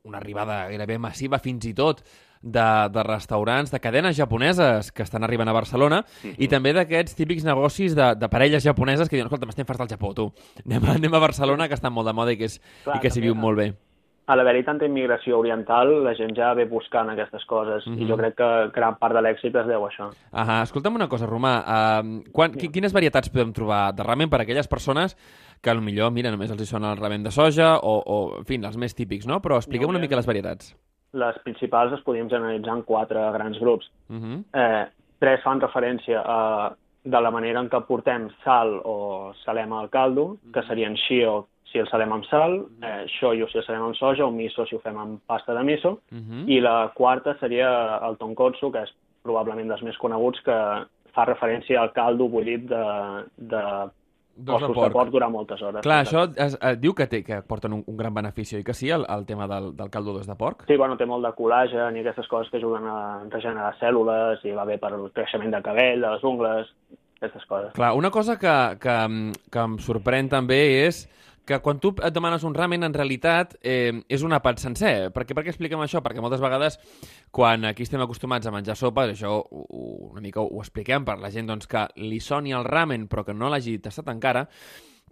[0.05, 2.05] una arribada gairebé massiva fins i tot
[2.47, 2.63] de,
[2.93, 6.03] de restaurants, de cadenes japoneses que estan arribant a Barcelona
[6.37, 9.95] i també d'aquests típics negocis de, de parelles japoneses que diuen, escolta, m'estem farts del
[9.97, 10.29] Japó, tu.
[10.67, 13.03] Anem, a- anem a Barcelona, que està molt de moda i que és- Clar, i
[13.03, 13.73] que s'hi viu molt bé.
[14.27, 18.01] A l'haver-hi tanta immigració oriental, la gent ja ve buscant aquestes coses, Mhm.
[18.03, 20.11] i jo crec que gran part de l'èxit es deu a això.
[20.33, 21.61] Ah, escolta'm una cosa, Romà.
[21.63, 25.15] Uh, quan, qui, quines varietats podem trobar de ramen per a aquelles persones
[25.63, 28.57] que potser, mira, només els hi sona el ramen de soja o, o en fi,
[28.57, 29.41] els més típics, no?
[29.41, 30.75] Però expliquem una N'hi mica les varietats.
[31.13, 33.89] Les principals les podíem generalitzar en quatre grans grups.
[34.11, 34.45] Uh -huh.
[34.53, 34.87] Eh,
[35.21, 40.39] tres fan referència a de la manera en què portem sal o salem al caldo,
[40.53, 44.25] que serien shio si el salem amb sal, eh, shoyu si el salem amb soja,
[44.27, 46.45] o miso si ho fem amb pasta de miso, Uh -huh.
[46.49, 51.81] i la quarta seria el tonkotsu, que és probablement dels més coneguts, que fa referència
[51.81, 53.63] al caldo bullit de, de
[54.39, 54.89] Dos de ossos porc.
[54.89, 55.81] de porc durant moltes hores.
[55.83, 58.75] Clar, això es, es diu que, té, que porten un, un gran benefici, oi que
[58.75, 60.67] sí, el, el tema del, del caldo d'os de porc?
[60.67, 64.53] Sí, bueno, té molt de col·lagen i aquestes coses que ajuden a regenerar cèl·lules i
[64.53, 66.69] va bé per el creixement del cabell, de les ungles,
[67.17, 67.73] aquestes coses.
[67.73, 71.09] Clar, una cosa que, que, que em sorprèn també és
[71.47, 74.95] que quan tu et demanes un ramen, en realitat eh, és un àpat sencer.
[75.15, 76.03] Per què, per què expliquem això?
[76.05, 76.81] Perquè moltes vegades,
[77.35, 79.67] quan aquí estem acostumats a menjar sopa, això ho,
[80.11, 83.37] una mica ho expliquem per la gent doncs, que li soni el ramen però que
[83.37, 84.49] no l'hagi tastat encara,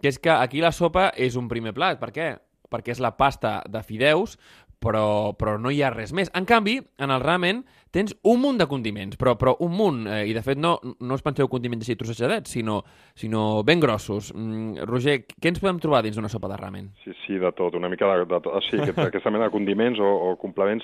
[0.01, 2.01] que és que aquí la sopa és un primer plat.
[2.01, 2.33] Per què?
[2.69, 4.35] Perquè és la pasta de fideus,
[4.83, 6.31] però, però no hi ha res més.
[6.35, 7.63] En canvi, en el ramen
[7.95, 11.15] tens un munt de condiments, però, però un munt, eh, i de fet no, no
[11.15, 12.81] us penseu condiments així trossejadets, sinó,
[13.15, 14.33] sinó ben grossos.
[14.35, 16.89] Mm, Roger, què ens podem trobar dins d'una sopa de ramen?
[17.05, 18.51] Sí, sí, de tot, una mica de, de tot.
[18.51, 20.83] O sigui, aquest, aquesta mena de condiments o, o complements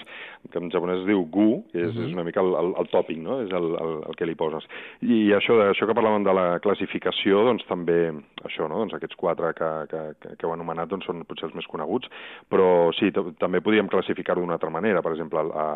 [0.51, 3.19] que en japonès es diu gu, que és, és una mica el, el, el tòpic,
[3.21, 3.41] no?
[3.45, 4.67] És el, el, el que li poses.
[5.03, 7.99] I això, això que parlàvem de la classificació, doncs també
[8.45, 8.79] això, no?
[8.81, 12.09] Doncs aquests quatre que, que, que, que heu anomenat doncs, són potser els més coneguts,
[12.51, 15.67] però sí, també podríem classificar-ho d'una altra manera, per exemple, a,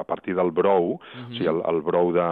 [0.00, 1.30] a partir del brou, uh -huh.
[1.30, 2.28] o sigui, el, el brou de,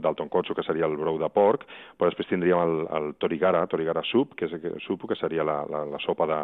[0.00, 1.64] del tonkotsu, que seria el brou de porc,
[1.98, 5.84] però després tindríem el, el torigara, torigara soup, que és soup, que seria la, la,
[5.84, 6.40] la sopa de...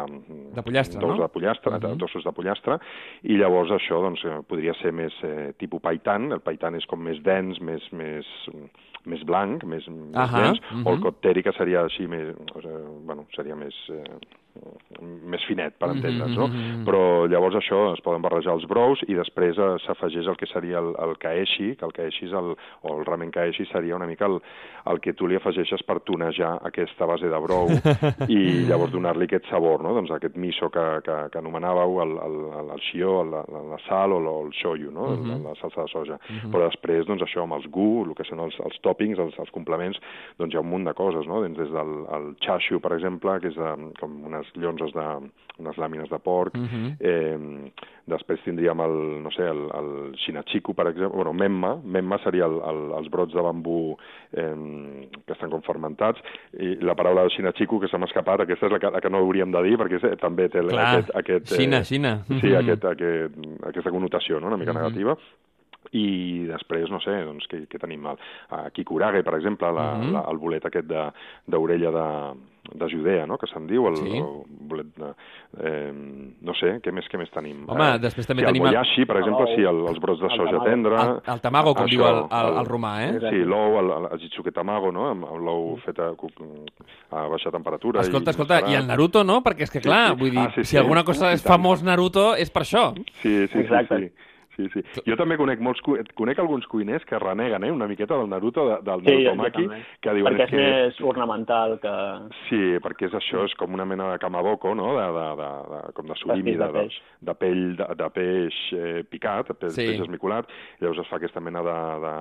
[0.55, 1.17] De pollastre, no?
[1.17, 1.95] de pollastre, uh -huh.
[1.95, 2.79] d'ossos de pollastre,
[3.23, 6.99] i llavors això doncs, eh, podria ser més eh, tipus paitan, el paitan és com
[6.99, 8.25] més dens, més, més,
[9.05, 10.87] més blanc, més, més Ahà, dens, uh -huh.
[10.87, 14.17] o el cotteri, que seria així més, o sigui, bueno, seria més, eh,
[15.01, 16.47] més finet, per entendre's, no?
[16.47, 16.83] Mhm.
[16.87, 20.79] Però llavors això, es poden barrejar els brous i després eh, s'afegeix el que seria
[20.79, 24.25] el, el kaeshi, que el kaeshi és el, o el ramen kaeshi seria una mica
[24.25, 24.39] el,
[24.91, 27.69] el que tu li afegeixes per tonejar aquesta base de brou
[28.29, 28.39] i
[28.69, 29.93] llavors donar-li aquest sabor, no?
[29.97, 34.15] Doncs aquest miso que, que, que anomenàveu, el, el, el shio, la, la, la sal
[34.15, 35.09] o el, el shoyu, no?
[35.15, 35.29] Mhm.
[35.31, 36.19] la, la salsa de soja.
[36.51, 39.51] Però després, doncs això, amb els gu, el que són els, els toppings, els, els
[39.55, 39.99] complements,
[40.39, 41.41] doncs hi ha un munt de coses, no?
[41.43, 45.77] Doncs des del el chashu, per exemple, que és de, com unes llonzes de, unes
[45.77, 46.97] làmines de porc, Mhm.
[46.99, 47.71] eh,
[48.05, 52.59] després tindríem el, no sé, el, el shinachiku, per exemple, bueno, memma, memma seria el,
[52.59, 53.95] el, els brots de bambú
[54.33, 56.19] eh, que estan com fermentats,
[56.59, 59.09] i la paraula de shinachiku que se m'ha escapat, aquesta és la que, la que
[59.09, 61.15] no hauríem de dir, perquè és, també té Clar, aquest...
[61.15, 62.17] aquest Xina, Xina.
[62.27, 62.55] Sí, Mhm.
[62.59, 63.33] aquest, aquest,
[63.65, 64.81] aquesta connotació, no?, una mica Mhm.
[64.81, 65.17] negativa
[65.93, 68.05] i després, no sé, doncs, què, què tenim?
[68.07, 68.17] El,
[68.49, 70.11] a Kikurage, per exemple, la, Mhm.
[70.11, 70.87] la, el bolet aquest
[71.47, 72.54] d'orella de, de
[72.91, 74.17] Judea, no?, que se'n diu, el, Sí.
[74.17, 75.09] el bolet de,
[75.63, 75.91] eh,
[76.41, 77.63] no sé, què més, què més tenim?
[77.69, 78.65] Home, eh, després també sí, tenim...
[78.65, 80.65] El boyashi, per exemple, sí, el, els brots de El soja tamago.
[80.69, 81.01] tendra...
[81.05, 83.13] El, el tamago, com això, diu el, el, el romà, eh?
[83.29, 85.07] Sí, l'ou, el, el, el jitsuke tamago, no?
[85.11, 88.01] amb, amb l'ou fet a, a baixa temperatura.
[88.01, 89.41] Escolta, i, escolta, i el Naruto, no?
[89.45, 90.19] Perquè és que, Sí, clar, sí.
[90.21, 90.77] vull dir, Ah, sí, si sí.
[90.77, 91.55] alguna cosa és tant.
[91.55, 92.93] famós Naruto és per això.
[93.21, 93.97] Sí, sí, Exacte.
[93.99, 94.31] sí, sí.
[94.55, 94.81] Sí, sí.
[95.07, 95.81] Jo també conec molts
[96.15, 99.35] conec alguns cuiners que reneguen eh, una miqueta del Naruto, de, del Sí, Naruto jo
[99.35, 99.79] Maki, també.
[100.01, 100.57] que diuen Perquè és que...
[100.63, 101.95] més ornamental que...
[102.47, 105.81] Sí, perquè és això, és com una mena de kamaboko, no?, de, de, de, de,
[105.97, 106.85] com de surimi, de de,
[107.29, 109.87] de, pell de, de peix eh, picat, de peix, Sí.
[109.91, 110.47] peix esmicolat,
[110.79, 112.13] i llavors es fa aquesta mena de, de,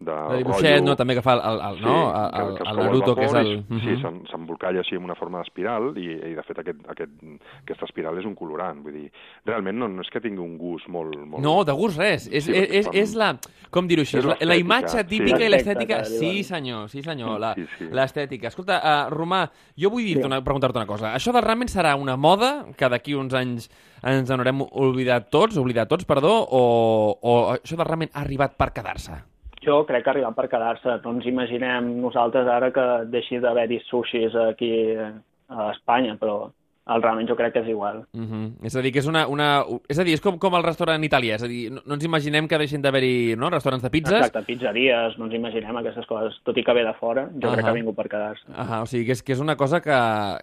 [0.00, 0.96] de El dibuixet, rotllo- no?
[0.96, 1.96] També que fa el, el, el, no?
[2.10, 3.46] el, que- el, que es el Naruto, que és el...
[3.46, 4.00] i- Sí, Mhm.
[4.02, 7.10] s'en- s'embolcalla així amb una forma d'espiral i, i de fet aquest, aquest,
[7.62, 9.12] aquesta espiral és un colorant, vull dir,
[9.46, 11.16] realment no, no és que tingui un gust molt...
[11.16, 11.42] molt...
[11.42, 12.28] No, de gust res.
[12.32, 13.36] És, Sí, és, és, és la...
[13.70, 14.18] Com dir-ho així?
[14.18, 15.04] És la, la l'estètica, imatge sí.
[15.08, 15.98] típica i l'estètica...
[16.02, 17.38] L'estètica, Sí, senyor, sí, senyor.
[17.40, 17.88] La- Sí, sí.
[17.90, 18.48] L'estètica.
[18.48, 19.44] Escolta, uh, Romà,
[19.78, 20.26] jo vull dir-te Sí.
[20.26, 21.14] una, preguntar-te una cosa.
[21.14, 23.70] Això del ramen serà una moda que d'aquí uns anys
[24.02, 28.56] ens en haurem oblidat tots, oblidat tots, perdó, o, o això del ramen ha arribat
[28.58, 29.12] per quedar-se?
[29.62, 30.96] Jo crec que ha arribat per quedar-se.
[31.04, 36.50] No ens imaginem nosaltres ara que deixi d'haver-hi sushis aquí a Espanya, però
[36.86, 38.02] el ramen jo crec que és igual.
[38.12, 38.52] Uh -huh.
[38.62, 39.26] És a dir, que és una...
[39.26, 39.64] una...
[39.88, 41.36] És a dir, és com, com el restaurant italià.
[41.36, 44.26] És a dir, no, no ens imaginem que deixin d'haver-hi no, restaurants de pizzas.
[44.26, 46.40] Exacte, pizzeries, no ens imaginem aquestes coses.
[46.42, 47.54] Tot i que ve de fora, jo Ahà.
[47.54, 48.44] crec que ha vingut per quedar-se.
[48.54, 49.92] Ah, o sigui, que és, que és una cosa que...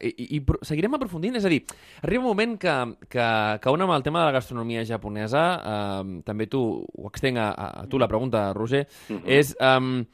[0.01, 1.35] I, i, i seguirem aprofundint?
[1.35, 1.63] És a dir,
[2.01, 6.21] arriba un moment que, que, que un amb el tema de la gastronomia japonesa, eh,
[6.23, 8.87] també tu ho extenc a, a, a tu la pregunta, Roger,
[9.25, 9.55] és...
[9.59, 10.05] Eh,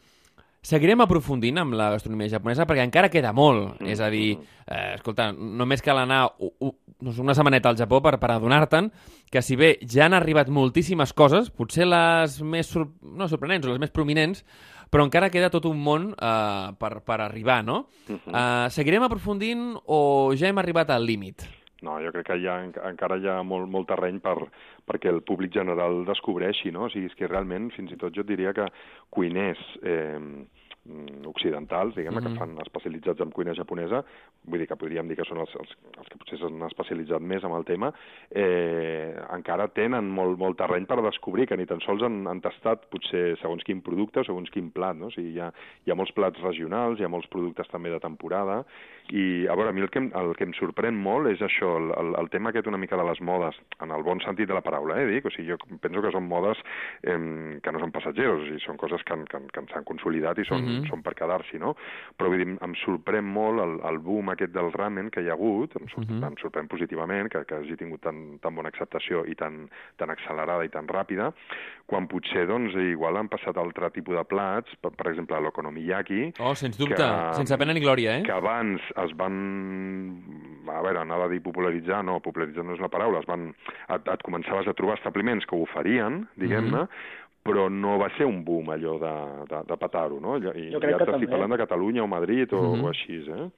[0.66, 3.82] Seguirem aprofundint amb la gastronomia japonesa perquè encara queda molt.
[3.86, 4.34] És a dir,
[4.66, 6.72] eh, escolta, només cal anar u, u,
[7.06, 8.90] no sé, una setmaneta al Japó per, per adonar-te'n
[9.30, 13.76] que si bé ja han arribat moltíssimes coses, potser les més sor no, sorprenents o
[13.76, 14.42] les més prominents,
[14.90, 17.84] però encara queda tot un món eh, per, per arribar, no?
[18.10, 21.46] Eh, seguirem aprofundint o ja hem arribat al límit?
[21.84, 24.38] No, jo crec que hi ha, enca- encara hi ha molt, molt terreny per,
[24.88, 26.86] perquè el públic general descobreixi, no?
[26.86, 28.66] O sigui, és que realment, fins i tot jo diria que
[29.12, 32.32] cuiners eh, mm, occidentals, diguem-ne, Mhm.
[32.34, 34.04] que fan especialitzats en cuina japonesa,
[34.46, 37.44] vull dir que podríem dir que són els, els, els que potser s'han especialitzat més
[37.44, 37.92] en el tema,
[38.32, 42.88] eh, encara tenen molt, molt terreny per descobrir, que ni tan sols han, han tastat
[42.92, 45.08] potser segons quin producte o segons quin plat, no?
[45.08, 45.52] O sigui, hi ha,
[45.86, 48.64] hi ha molts plats regionals, hi ha molts productes també de temporada,
[49.14, 51.92] i a veure, a mi el que, el que em sorprèn molt és això, el,
[52.00, 54.62] el, el tema aquest una mica de les modes, en el bon sentit de la
[54.66, 56.58] paraula, eh, dic, o sigui, jo penso que són modes
[57.04, 60.40] eh, que no són passatgeros, o sigui, són coses que, que, han- que s'han consolidat
[60.40, 60.88] i són, Mhm.
[60.90, 61.76] són per quedar-s'hi, no?
[62.18, 65.34] Però vull dir, em sorprèn molt el, el boom aquest del ramen que hi ha
[65.38, 66.24] hagut, em, sor Mhm.
[66.24, 70.66] em sorprèn positivament que, que hagi tingut tan, tan bona acceptació i tan, tan accelerada
[70.66, 71.32] i tan ràpida,
[71.86, 76.56] quan potser, doncs, igual han passat altre tipus de plats, per, per exemple, l'okonomiyaki, Oh,
[76.58, 78.24] sens dubte, Que- sense pena ni glòria, eh?
[78.26, 79.36] que abans es van,
[80.68, 83.52] a veure, anava a dir popularitzar, no, popularitzar no és la paraula, es van,
[83.90, 86.88] et, et començaves a trobar establiments que ho oferien, diguem-ne,
[87.46, 89.14] però no va ser un boom allò de,
[89.52, 90.38] de, de petar-ho, no?
[90.42, 91.28] I Jo crec ja que també.
[91.30, 92.84] parlant de Catalunya o Madrid o, Mhm.
[92.84, 93.50] o així, eh?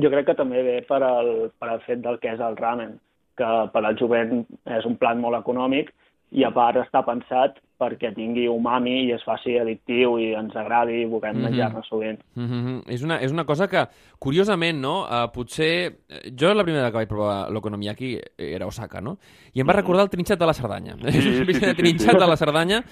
[0.00, 2.98] Jo crec que també ve per al, per al fet del que és el ramen,
[3.36, 5.90] que per al jovent és un plat molt econòmic
[6.30, 11.00] i a part està pensat perquè tingui umami i es faci addictiu i ens agradi
[11.00, 11.44] i vulguem Mhm.
[11.44, 12.20] menjar-ne sovint.
[12.36, 12.82] Mm -hmm.
[12.86, 13.86] és, una, és una cosa que,
[14.18, 15.04] curiosament, no?
[15.04, 15.96] Uh, potser...
[16.36, 19.16] Jo la primera vegada que vaig provar l'okonomiyaki era Osaka, no?
[19.54, 20.94] I em va recordar el trinxat de la Cerdanya.
[21.08, 21.82] és una sí, espècie de sí, sí.
[21.82, 22.84] trinxat de la Cerdanya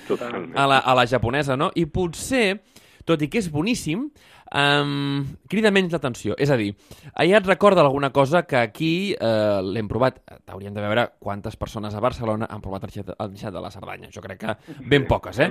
[0.55, 1.71] a la, a la japonesa, no?
[1.75, 2.61] I potser,
[3.05, 4.11] tot i que és boníssim,
[4.55, 6.37] um, crida menys l'atenció.
[6.39, 6.71] És a dir,
[7.15, 10.21] allà et recorda alguna cosa que aquí eh, l'hem provat.
[10.49, 14.11] Hauríem de veure quantes persones a Barcelona han provat el trinxat de la Cerdanya.
[14.15, 14.57] Jo crec que
[14.89, 15.51] ben poques, eh?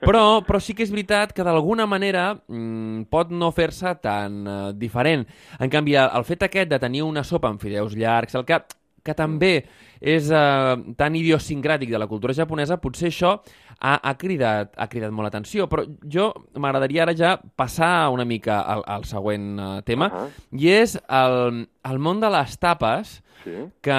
[0.00, 4.58] Però, però sí que és veritat que d'alguna manera mm, pot no fer-se tan eh,
[4.78, 5.26] diferent.
[5.58, 8.60] En canvi, el, el fet aquest de tenir una sopa amb fideus llargs, el que,
[9.04, 9.52] que també
[9.98, 13.38] és eh, tan idiosincràtic de la cultura japonesa, potser això
[13.80, 15.68] ha, ha, cridat, ha cridat molt l'atenció.
[15.70, 20.28] Però jo m'agradaria ara ja passar una mica al, al següent eh, tema, Ahà.
[20.52, 23.52] i és el, el món de les tapes Sí.
[23.86, 23.96] que,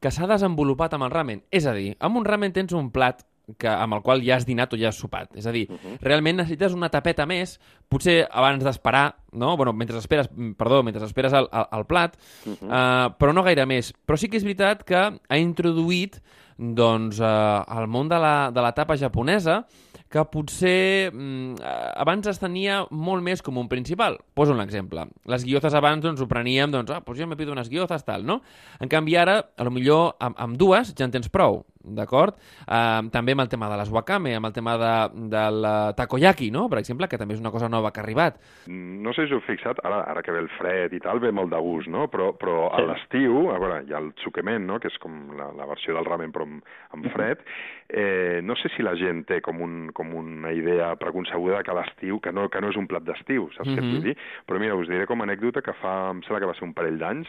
[0.00, 1.40] que s'ha desenvolupat amb el ramen.
[1.50, 3.24] És a dir, amb un ramen tens un plat
[3.58, 5.34] que, amb el qual ja has dinat o ja has sopat.
[5.36, 5.98] És a dir, uh -huh.
[6.00, 9.56] realment necessites una tapeta més, potser abans d'esperar, no?
[9.56, 12.66] Bueno, mentre esperes, mm, perdó, mentre esperes el, el, el plat, uh -huh.
[12.66, 13.92] uh, però no gaire més.
[14.06, 16.22] Però sí que és veritat que ha introduït
[16.58, 19.64] doncs, uh, el món de la, de la tapa japonesa
[20.14, 21.54] que potser eh,
[21.98, 24.20] abans es tenia molt més com un principal.
[24.38, 25.08] Poso un exemple.
[25.26, 28.22] Les guiozes abans doncs, ho preníem, doncs, ah, doncs jo me pido unes guiozes, tal,
[28.22, 28.38] no?
[28.78, 31.64] En canvi ara, a lo millor amb, amb dues ja en tens prou.
[31.84, 32.38] D'acord?
[32.64, 34.94] Uh, també amb el tema de les wakame, amb el tema de,
[35.32, 38.40] del takoyaki, no?, per exemple, que també és una cosa nova que ha arribat.
[38.68, 41.32] No sé si us heu fixat, ara, ara que ve el fred i tal, ve
[41.34, 42.08] molt de gust, no?
[42.12, 45.50] Però, però a l'estiu, a veure, hi ha el tsukemen, no?, que és com la,
[45.56, 46.64] la versió del ramen però amb,
[46.96, 47.44] amb fred,
[47.88, 51.78] eh, no sé si la gent té com, un, com una idea preconcebuda que a
[51.78, 53.78] l'estiu, que no, que no és un plat d'estiu, saps mm -hmm.
[53.78, 54.16] què et vull dir?
[54.48, 56.74] Però mira, us diré com a anècdota que fa, em sembla que va ser un
[56.74, 57.28] parell d'anys,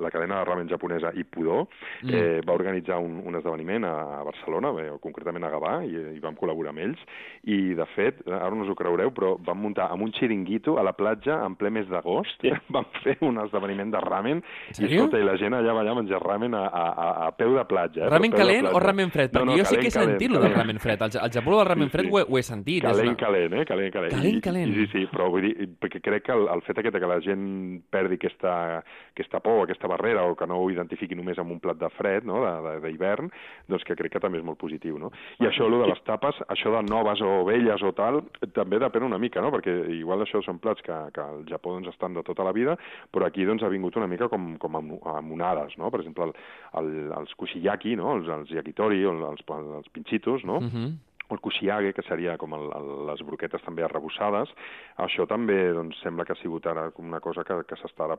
[0.00, 1.68] la cadena de ramen japonesa Ippudo
[2.02, 2.10] mm.
[2.10, 3.53] eh, va organitzar un, un esdeveniment
[3.84, 6.98] a, a Barcelona, bé, concretament a Gavà, i, i vam col·laborar amb ells,
[7.44, 10.82] i de fet, ara no us ho creureu, però vam muntar amb un xiringuito a
[10.82, 12.50] la platja en ple mes d'agost, sí.
[12.74, 14.42] vam fer un esdeveniment de ramen,
[14.78, 17.54] i escolta, i la gent allà va allà a menjar ramen a, a, a peu
[17.56, 18.06] de platja.
[18.06, 18.76] Eh, ramen calent platja.
[18.76, 19.30] o ramen fred?
[19.32, 20.60] Perquè No, no, jo sí que he calent, sentit calent, del calent.
[20.62, 21.02] ramen fred.
[21.02, 22.10] Al, al Japó del ramen Sí, fred sí.
[22.12, 22.84] ho, he, ho he sentit.
[22.84, 23.64] és Calent, una- calent, eh?
[23.68, 24.12] Calent, calent.
[24.14, 24.70] Calent, I- calent.
[24.70, 27.20] I, sí, sí, però vull dir, perquè crec que el, el fet aquest que la
[27.20, 27.44] gent
[27.92, 28.54] perdi aquesta,
[29.12, 32.24] aquesta por, aquesta barrera, o que no ho identifiqui només amb un plat de fred,
[32.24, 32.40] no?,
[32.84, 33.28] d'hivern,
[33.68, 35.10] doncs que crec que també és molt positiu, no?
[35.40, 38.22] I això, lo de les tapes, això de noves o velles o tal,
[38.56, 41.88] també depèn una mica, no?, perquè igual això són plats que, que al Japó doncs,
[41.94, 42.76] estan de tota la vida,
[43.12, 45.90] però aquí doncs, ha vingut una mica com, com amb, onades, no?
[45.90, 46.36] Per exemple, el,
[46.80, 51.13] el, els kushiyaki, no?, els, els yakitori, o els, els pinchitos, no?, Mhm.
[51.30, 54.52] El kushiage, que seria com el, el, les broquetes també arrebossades,
[55.06, 58.10] això també doncs, sembla que ha sigut ara com una cosa que, que s'està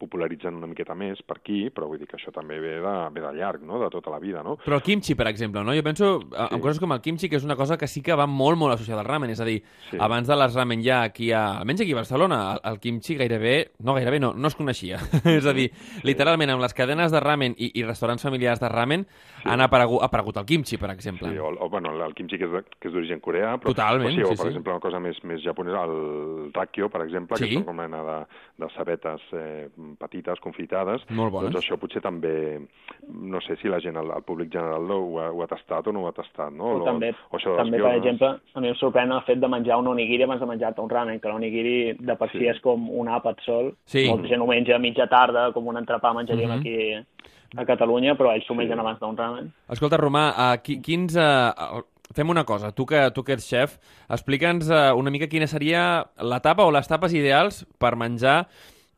[0.00, 3.22] popularitzant una miqueta més per aquí, però vull dir que això també ve de, ve
[3.22, 4.56] de llarg, no?, de tota la vida, no?
[4.64, 5.74] Però el kimchi, per exemple, no?
[5.76, 6.48] Jo penso sí.
[6.50, 8.74] en coses com el kimchi, que és una cosa que sí que va molt, molt
[8.74, 9.30] associada al ramen.
[9.30, 9.94] És a dir, sí.
[9.94, 10.00] Sí.
[10.02, 13.54] abans de les ramen ja aquí, a, almenys aquí a Barcelona, el, el kimchi gairebé,
[13.86, 15.00] no gairebé, no, no es coneixia.
[15.38, 15.70] és a dir,
[16.06, 19.48] literalment, amb les cadenes de ramen i, i restaurants familiars de ramen sí.
[19.48, 21.30] han aparegut, aparegut el kimchi, per exemple.
[21.30, 24.16] Sí, o, o bueno, el kimchi que és que és d'origen coreà, però, Totalment, o,
[24.16, 24.50] sí, o, sí, per sí.
[24.50, 27.48] exemple, una cosa més, més japonesa, el rakkyo, per exemple, Sí.
[27.48, 28.18] que són com una mena de,
[28.64, 29.68] de cebetes eh,
[29.98, 31.50] petites, confitades, Molt bones.
[31.52, 32.60] doncs això potser també,
[33.08, 35.92] no sé si la gent, el, el públic general ho, ha, ho ha tastat o
[35.92, 36.76] no ho ha tastat, no?
[36.80, 39.78] O també, o això també per exemple, a mi em sorprèn el fet de menjar
[39.80, 42.46] un onigiri abans de menjar-te un ramen, que l'onigiri de per si Sí.
[42.48, 43.74] és com un àpat sol.
[43.84, 44.08] Sí.
[44.08, 46.58] Molta gent ho menja a mitja tarda, com un entrepà menjaríem Mhm.
[46.60, 47.06] aquí
[47.56, 49.48] a Catalunya, però ells s'ho mengen abans d'un ramen.
[49.70, 51.16] Escolta, Romà, uh, qui, quins...
[51.16, 53.76] Uh, fem una cosa, tu que, tu que ets xef,
[54.10, 55.82] explica'ns uh, una mica quina seria
[56.18, 58.40] la tapa o les tapes ideals per menjar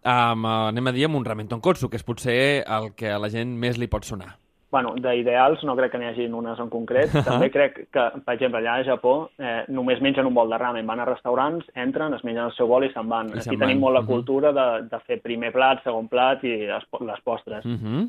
[0.03, 3.21] amb, uh, anem a dir, amb un ramen tonkotsu, que és potser el que a
[3.21, 4.33] la gent més li pot sonar.
[4.73, 7.13] Bueno, d'ideals no crec que n'hi hagi unes en concret.
[7.29, 10.87] També crec que, per exemple, allà a Japó eh, només mengen un bol de ramen.
[10.89, 13.29] Van a restaurants, entren, es mengen el seu bol i se'n van.
[13.29, 13.85] I Aquí se'n tenim van.
[13.85, 14.09] molt la Mhm.
[14.09, 17.65] cultura de, de fer primer plat, segon plat i les, les postres.
[17.69, 18.09] Uh -huh.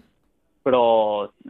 [0.63, 0.84] Però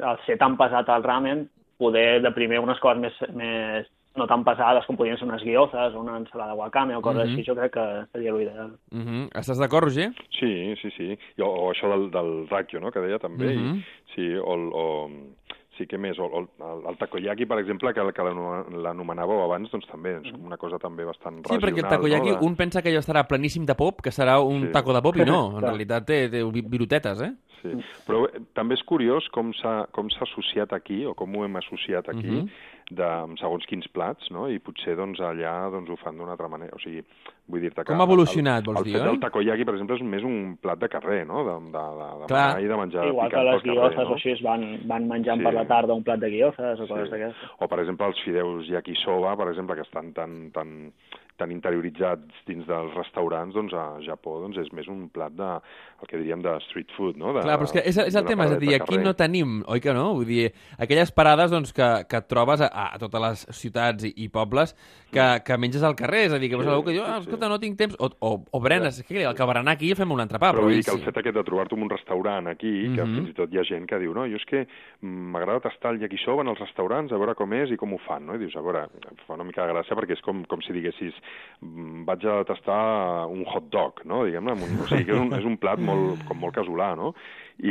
[0.02, 1.48] al ser tan pesat el ramen,
[1.78, 5.96] poder de primer unes coses més, més no tan pesades com podrien ser unes guiozes
[5.96, 7.32] o una ensalada wakame o coses Mhm.
[7.34, 8.72] així, jo crec que seria l'ideal.
[8.92, 9.30] Uh -huh.
[9.34, 10.12] Estàs d'acord, Roger?
[10.40, 11.18] Sí, sí, sí.
[11.38, 13.56] I, o, o això del, del rakkyo, no?, que deia també.
[13.56, 13.76] Mhm.
[13.78, 13.84] I,
[14.16, 15.10] sí, o, o,
[15.78, 16.20] sí, què més?
[16.20, 20.32] O, o el, el takoyaki, per exemple, que, que l'ano- l'anomenàveu abans, doncs també és
[20.34, 22.40] una cosa també bastant Sí, perquè el regional, takoyaki, no?
[22.40, 24.72] de- un pensa que allò estarà pleníssim de pop, que serà un Sí.
[24.72, 25.54] taco de pop, i no.
[25.58, 27.34] En realitat té, té vi- virutetes, eh?
[27.64, 27.70] Sí,
[28.06, 31.56] però eh, també és curiós com s'ha com s'ha associat aquí, o com ho hem
[31.56, 32.50] associat aquí, Mhm.
[32.92, 34.48] De, segons quins plats, no?
[34.52, 36.76] I potser doncs, allà doncs, ho fan d'una altra manera.
[36.76, 37.04] O sigui,
[37.48, 37.92] vull dir-te que...
[37.92, 39.08] Com ha evolucionat, el, vols el dir, fet oi?
[39.08, 41.44] del takoyaki, per exemple, és més un plat de carrer, no?
[41.48, 42.48] De, de, de, de Clar.
[42.64, 44.10] i de menjar Igual que les pel carrer, no?
[44.10, 45.48] o així es van, van menjant Sí.
[45.48, 47.12] per la tarda un plat de guiozes o coses Sí.
[47.16, 47.50] d'aquestes.
[47.60, 50.92] O, per exemple, els fideus yakisoba, per exemple, que estan tan, tan,
[51.38, 55.50] tan interioritzats dins dels restaurants, doncs a Japó doncs, és més un plat de,
[56.02, 57.34] el que diríem de street food, no?
[57.34, 59.62] De, Clar, però és que és, és el tema, és a dir, aquí no tenim,
[59.68, 60.10] oi que no?
[60.18, 60.50] Vull dir,
[60.82, 64.76] aquelles parades doncs, que, que et trobes a, a totes les ciutats i, i pobles
[65.14, 67.20] que, que menges al carrer, és a dir, que vas Sí, algú que diu, ah,
[67.20, 67.52] sí, escolta, sí.
[67.52, 70.50] no tinc temps, o, o, o berenes, què, el que berenar aquí fem un entrepà,
[70.54, 71.08] però però, vull dir que el sí.
[71.10, 73.16] fet aquest de trobar-te en un restaurant aquí, que Mhm.
[73.18, 74.66] fins i tot hi ha gent que diu, no, jo és que
[75.02, 78.00] mm, m'agrada tastar el yakisoba en els restaurants, a veure com és i com ho
[78.08, 78.36] fan, no?
[78.36, 78.88] I dius, a veure,
[79.28, 81.23] fa una mica de gràcia perquè és com, com si diguessis, mm,
[81.64, 84.26] vaig a tastar un hot dog, no?
[84.28, 84.52] Diguem-ne,
[84.84, 87.14] o sigui, que és un, és un plat molt, com molt casolà, no?
[87.64, 87.70] I,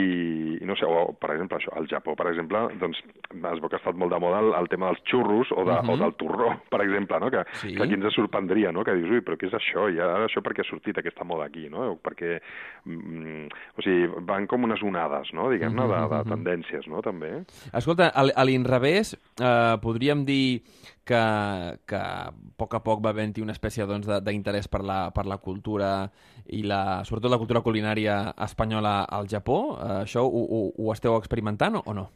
[0.62, 3.74] i no sé, o per exemple, això, al Japó, per exemple, doncs es veu que
[3.76, 5.90] ha estat molt de moda el, el tema dels xurros o, de, Mhm.
[5.90, 7.30] o del torró, per exemple, no?
[7.34, 7.74] Que, Sí.
[7.74, 8.84] que aquí ens sorprendria, no?
[8.84, 9.88] Que dius, ui, però què és això?
[9.92, 11.98] I ara això per què ha sortit aquesta moda aquí, no?
[12.00, 12.40] Perquè,
[12.86, 15.50] mm, o sigui, van com unes onades, no?
[15.50, 16.30] Diguem-ne, de, de Mhm.
[16.30, 17.02] tendències, no?
[17.02, 17.42] També.
[17.74, 20.62] Escolta, a l'inrevés, eh, podríem dir
[21.04, 25.10] que, que a poc a poc va havent-hi una espècie doncs, de- d'interès per, la,
[25.10, 26.10] per la cultura
[26.46, 29.78] i la, sobretot la cultura culinària espanyola al Japó.
[29.80, 32.08] Eh, això ho, ho, ho esteu experimentant o, no?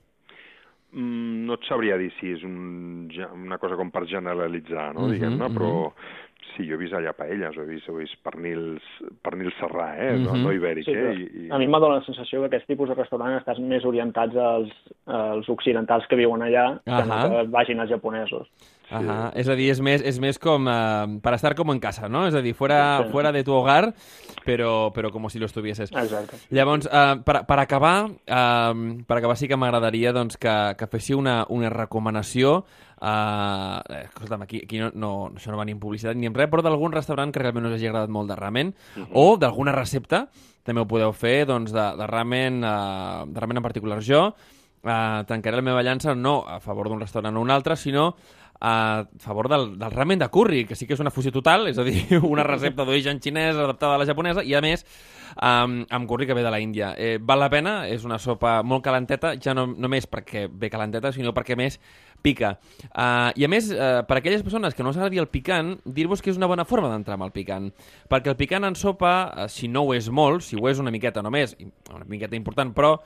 [0.93, 5.09] Mm, no et sabria dir si és un, una cosa com per generalitzar, no?
[5.09, 5.57] Mhm, Diguem-ne, mhm.
[5.59, 5.73] però
[6.55, 8.81] sí, jo he vist allà paelles, ho he vist, ho he vist pernils,
[9.21, 10.13] pernils serrà, eh?
[10.15, 10.25] Mm -hmm.
[10.25, 10.43] no, Mhm.
[10.45, 11.13] no ibèric, Sí, eh?
[11.13, 11.51] I, i...
[11.51, 14.71] A mi m'ha donat la sensació que aquests tipus de restaurants estan més orientats als,
[15.07, 18.49] als occidentals que viuen allà que no que vagin als japonesos.
[18.91, 19.33] Ahà.
[19.35, 22.27] És a dir, és més, és més com eh, para estar como en casa, no?
[22.29, 23.11] És a dir, fuera, Sí.
[23.11, 23.95] fuera de tu hogar,
[24.45, 25.91] però, però com si lo estuvieses.
[25.91, 26.37] Exacte.
[26.51, 31.19] Llavors, eh, per, per acabar, eh, per acabar sí que m'agradaria doncs, que, que féssiu
[31.19, 32.65] una, una recomanació
[32.97, 33.77] Uh,
[34.07, 36.63] escolta'm, aquí, aquí no, no, això no va ni en publicitat ni en res, però
[36.65, 39.09] d'algun restaurant que realment us hagi agradat molt de ramen, uh -huh.
[39.13, 40.31] o d'alguna recepta,
[40.65, 44.35] també ho podeu fer, doncs, de, de ramen, uh, de ramen en particular jo,
[44.83, 48.17] uh, tancaré la meva llança no a favor d'un restaurant o un altre, sinó
[48.61, 51.79] a favor del, del ramen de curry, que sí que és una fusió total, és
[51.79, 54.87] a dir, una recepta d'origen xinès adaptada a la japonesa, i a més,
[55.37, 56.95] um, amb curry que ve de la Índia.
[56.97, 61.13] Eh, val la pena, és una sopa molt calenteta, ja no només perquè ve calenteta,
[61.13, 61.79] sinó perquè a més
[62.25, 62.57] pica.
[62.91, 66.23] Uh, I a més, uh, per aquelles persones que no us agradi el picant, dir-vos
[66.23, 67.71] que és una bona forma d'entrar amb el picant.
[68.11, 70.95] Perquè el picant en sopa, uh, si no ho és molt, si ho és una
[70.95, 71.55] miqueta només,
[71.93, 72.97] una miqueta important, però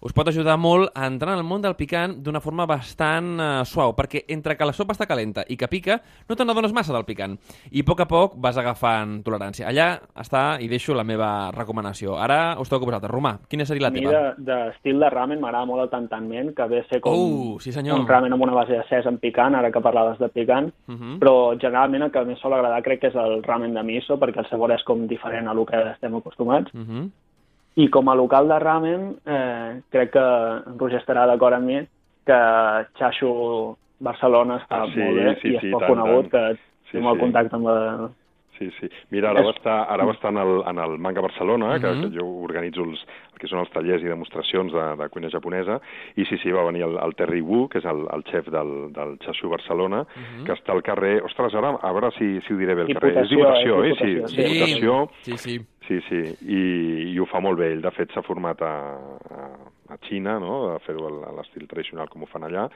[0.00, 3.64] us pot ajudar molt a entrar en el món del picant d'una forma bastant uh,
[3.66, 6.92] suau, perquè entre que la sopa està calenta i que pica, no te n'adones massa
[6.94, 7.34] del picant.
[7.72, 9.66] I a poc a poc vas agafant tolerància.
[9.66, 12.16] Allà està, i deixo la meva recomanació.
[12.16, 13.10] Ara us toca a vosaltres.
[13.10, 14.12] Romà, quina seria la A mi teva?
[14.38, 17.58] de- d'estil de, de ramen m'agrada molt el tantanment, que ve a ser com Oh,
[17.60, 17.98] sí senyor.
[17.98, 21.18] un ramen amb una base de sèsam picant, ara que parlaves de picant, Uh -huh.
[21.18, 24.38] però generalment el que més sol agradar crec que és el ramen de miso, perquè
[24.38, 26.72] el sabor és com diferent a lo que estem acostumats.
[26.74, 27.10] Uh -huh.
[27.78, 30.18] I com a local de ramen, eh, crec que
[30.66, 31.78] en Roger estarà d'acord amb mi
[32.26, 32.38] que
[32.98, 36.56] Xaxo Barcelona està Ah, sí, molt bé sí, i és sí, poc tant, conegut, tant.
[36.56, 37.20] que Sí, molt sí.
[37.26, 38.08] contacte amb la...
[38.58, 38.88] Sí, sí.
[39.10, 41.86] Mira, ara És- va estar, ara va estar en, el, en el Manga Barcelona, que,
[41.86, 42.10] Mhm.
[42.10, 42.98] que jo organitzo els,
[43.32, 45.80] el que són els tallers i demostracions de, de cuina japonesa,
[46.16, 48.92] i sí, sí, va venir el, el Terry Wu, que és el, el xef del,
[48.92, 50.44] del Xaxu Barcelona, Mhm.
[50.44, 51.22] que està al carrer...
[51.22, 53.18] Ostres, ara a veure si, si ho diré bé, el carrer.
[53.22, 53.90] És Diputació, Diputació, eh?
[53.90, 53.94] eh?
[53.94, 55.60] Sí, Diputació, Sí, Diputació, sí, sí.
[55.88, 56.58] Sí, sí, i,
[57.14, 57.70] i ho fa molt bé.
[57.72, 58.72] Ell, de fet, s'ha format a,
[59.32, 59.46] a,
[59.88, 62.68] a Xina, no?, a fer-ho a l'estil tradicional com ho fan allà.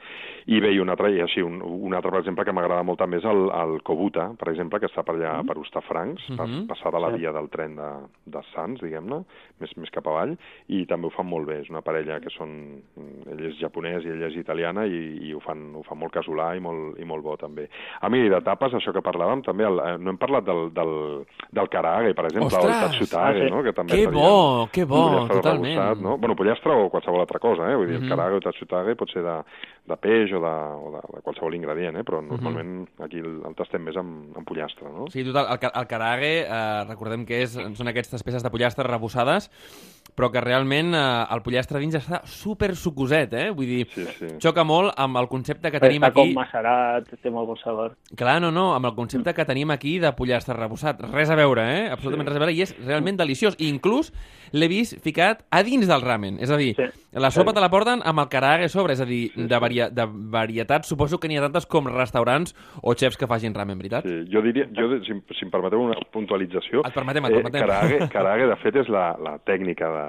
[0.47, 2.99] I bé, i un altre, i així, un, un altre, per exemple, que m'agrada molt
[2.99, 6.67] també és el, el Kobuta, per exemple, que està per allà, per Hostafrancs, mm Mhm.
[6.67, 7.89] passada la via del tren de,
[8.25, 9.21] de Sants, diguem-ne,
[9.59, 10.35] més, més cap avall,
[10.67, 11.61] i també ho fan molt bé.
[11.61, 12.81] És una parella que són...
[13.31, 16.55] Ell és japonès i ella és italiana i, i ho, fan, ho fan molt casolà
[16.57, 17.67] i molt, i molt bo, també.
[18.01, 20.93] A mi, de tapes, això que parlàvem, també, el, eh, no hem parlat del, del,
[21.51, 22.81] del karage, per exemple, o el Ostres!
[22.89, 23.51] tatsutage, Ah, sí.
[23.51, 25.77] no?, que també Que bo, que bo, totalment.
[25.77, 26.17] arrebossat, no?
[26.17, 27.75] Bueno, pollastre o qualsevol altra cosa, eh?
[27.75, 28.03] Vull dir, Mhm.
[28.03, 29.35] el karage o tatsutage pot ser de,
[29.87, 30.53] de peix o, de,
[30.87, 32.03] o de, de qualsevol ingredient, eh?
[32.03, 35.07] Però normalment aquí el, el tastem més amb, amb pollastre, no?
[35.11, 39.49] Sí, total, el, el karage, eh, recordem que és, són aquestes peces de pollastre rebossades,
[40.15, 41.03] però que realment eh,
[41.33, 43.49] el pollastre dins està super sucoset, eh?
[43.51, 44.27] Vull dir, Sí, sí.
[44.39, 46.33] xoca molt amb el concepte que tenim Està com aquí...
[46.37, 47.95] macerat, té molt bon sabor.
[48.15, 51.01] Clar, no, no, amb el concepte que tenim aquí de pollastre rebossat.
[51.11, 51.89] Res a veure, eh?
[51.91, 52.33] Absolutament Sí.
[52.33, 53.55] res a veure, i és realment deliciós.
[53.59, 54.13] I inclús
[54.51, 56.37] l'he vist ficat a dins del ramen.
[56.39, 56.89] És a dir, Sí.
[57.13, 59.89] La sopa te la porten amb el karage a sobre, és a dir, de, varia
[59.89, 64.03] de varietats, suposo que n'hi ha tantes com restaurants o xefs que facin ramen, veritat?
[64.07, 66.81] Sí, jo diria, jo, si, si em permeteu una puntualització...
[66.87, 67.61] Et permetem, et permetem.
[67.67, 70.05] karage, karage, de fet, és la, la tècnica de,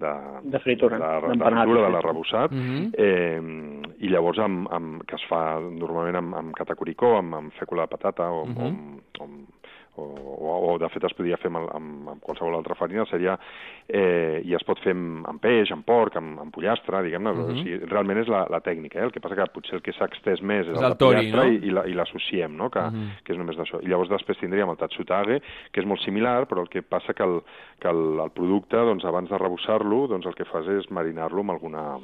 [0.00, 0.12] de,
[0.56, 1.92] De fritura, de, de, fritura, de sí.
[1.96, 2.90] l'arrebossat, Mhm.
[2.96, 7.86] eh, i llavors amb, amb, que es fa normalment amb, amb catacoricó, amb, amb fècula
[7.86, 8.64] de patata o, amb, Mhm.
[8.64, 9.44] o, amb, o, amb,
[9.96, 13.38] o, o, o de fet es podria fer amb, amb, amb qualsevol altra farina, seria,
[13.88, 17.44] eh, i es pot fer amb, amb peix, amb porc, amb, amb pollastre, diguem-ne, Mhm.
[17.50, 19.04] o sigui, realment és la, la tècnica, eh?
[19.04, 21.16] el que passa que potser el que s'ha extès més és, És el, el tori,
[21.30, 21.52] pollastre no?
[21.52, 22.70] i, i la- i l'associem, no?
[22.70, 23.08] que, Mhm.
[23.24, 23.82] que és només d'això.
[23.82, 25.40] I llavors després tindríem el tatsutage,
[25.72, 27.40] que és molt similar, però el que passa que el,
[27.80, 31.50] que el, el producte, doncs, abans de rebossar-lo, doncs el que fas és marinar-lo amb
[31.50, 31.98] alguna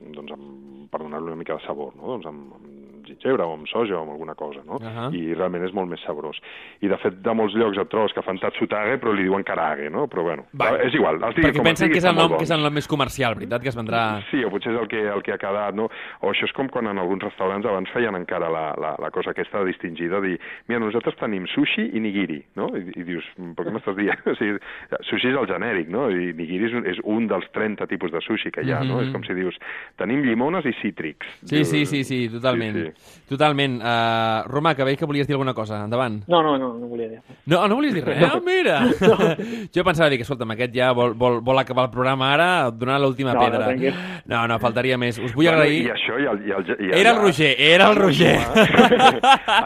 [0.00, 2.02] doncs amb, per donar-li una mica de sabor, no?
[2.12, 2.66] doncs amb, amb
[3.08, 4.78] gingebre o amb soja o amb alguna cosa, no?
[4.78, 5.08] Ahà.
[5.16, 6.38] I realment és molt més sabrós.
[6.84, 9.88] I de fet, de molts llocs et trobes que fan tatsutage, però li diuen karage,
[9.90, 10.06] no?
[10.12, 10.74] Però bueno, Va.
[10.84, 11.18] és igual.
[11.34, 12.38] Digui Perquè pensen que és, el nom, bon.
[12.38, 13.62] que és el nom més comercial, veritat?
[13.62, 14.20] Que es vendrà...
[14.30, 15.88] Sí, o potser és el que, el que ha quedat, no?
[16.22, 19.30] O això és com quan en alguns restaurants abans feien encara la, la, la cosa
[19.34, 20.38] aquesta distingida, dir,
[20.68, 22.68] mira, nosaltres tenim sushi i nigiri, no?
[22.76, 24.22] I, i dius, "Mm, per què m'estàs dient?
[24.28, 24.58] O sigui,
[25.08, 26.08] sushi és el genèric, no?
[26.12, 28.98] I nigiri és un, és un dels 30 tipus de sushi que hi ha, no?
[28.98, 29.06] Mhm.
[29.06, 29.56] És com si dius,
[29.96, 31.26] tenim llimones i cítrics.
[31.44, 32.76] Sí, Dius, sí, sí, sí, totalment.
[32.76, 32.97] Sí, sí.
[33.28, 33.74] Totalment.
[33.82, 35.82] Uh, Romà, que veig que volies dir alguna cosa.
[35.84, 36.22] Endavant.
[36.32, 37.18] No, no, no, no volia dir.
[37.46, 38.22] No, no volies dir res?
[38.24, 38.78] Ah, mira!
[39.74, 42.96] jo pensava dir que, escolta'm, aquest ja vol, vol, vol acabar el programa ara, donar
[43.02, 43.66] l'última No, no, pedra.
[43.66, 43.94] tranquil.
[44.32, 45.18] No, no, faltaria més.
[45.20, 45.82] Us vull Bueno, agrair...
[45.84, 48.38] I això, i el, i el, i Era el allà- Roger, era el Roger.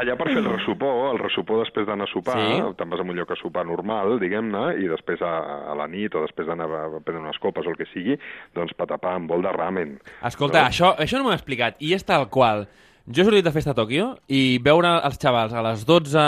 [0.02, 2.60] allà per fer el ressupó, el ressupó després d'anar a sopar, Sí.
[2.78, 5.32] te'n vas a un lloc a sopar normal, diguem-ne, i després a,
[5.72, 8.18] a la nit o després d'anar a prendre unes copes o el que sigui,
[8.56, 9.98] doncs patapà amb bol de ramen.
[10.26, 10.68] Escolta, No?
[10.70, 12.66] això, això no m'ho he explicat, i és tal qual.
[13.06, 16.26] Jo he sortit de festa a Tòquio i veure els xavals a les 12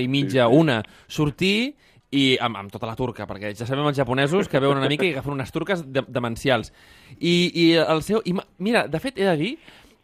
[0.00, 0.78] i mitja, una,
[1.12, 1.74] sortir
[2.16, 5.04] i amb, amb tota la turca, perquè ja sabem els japonesos que veuen una mica
[5.04, 6.72] i agafen unes turques de, demencials.
[7.18, 8.22] I, i el seu...
[8.24, 8.32] I,
[8.64, 9.52] mira, de fet, he de dir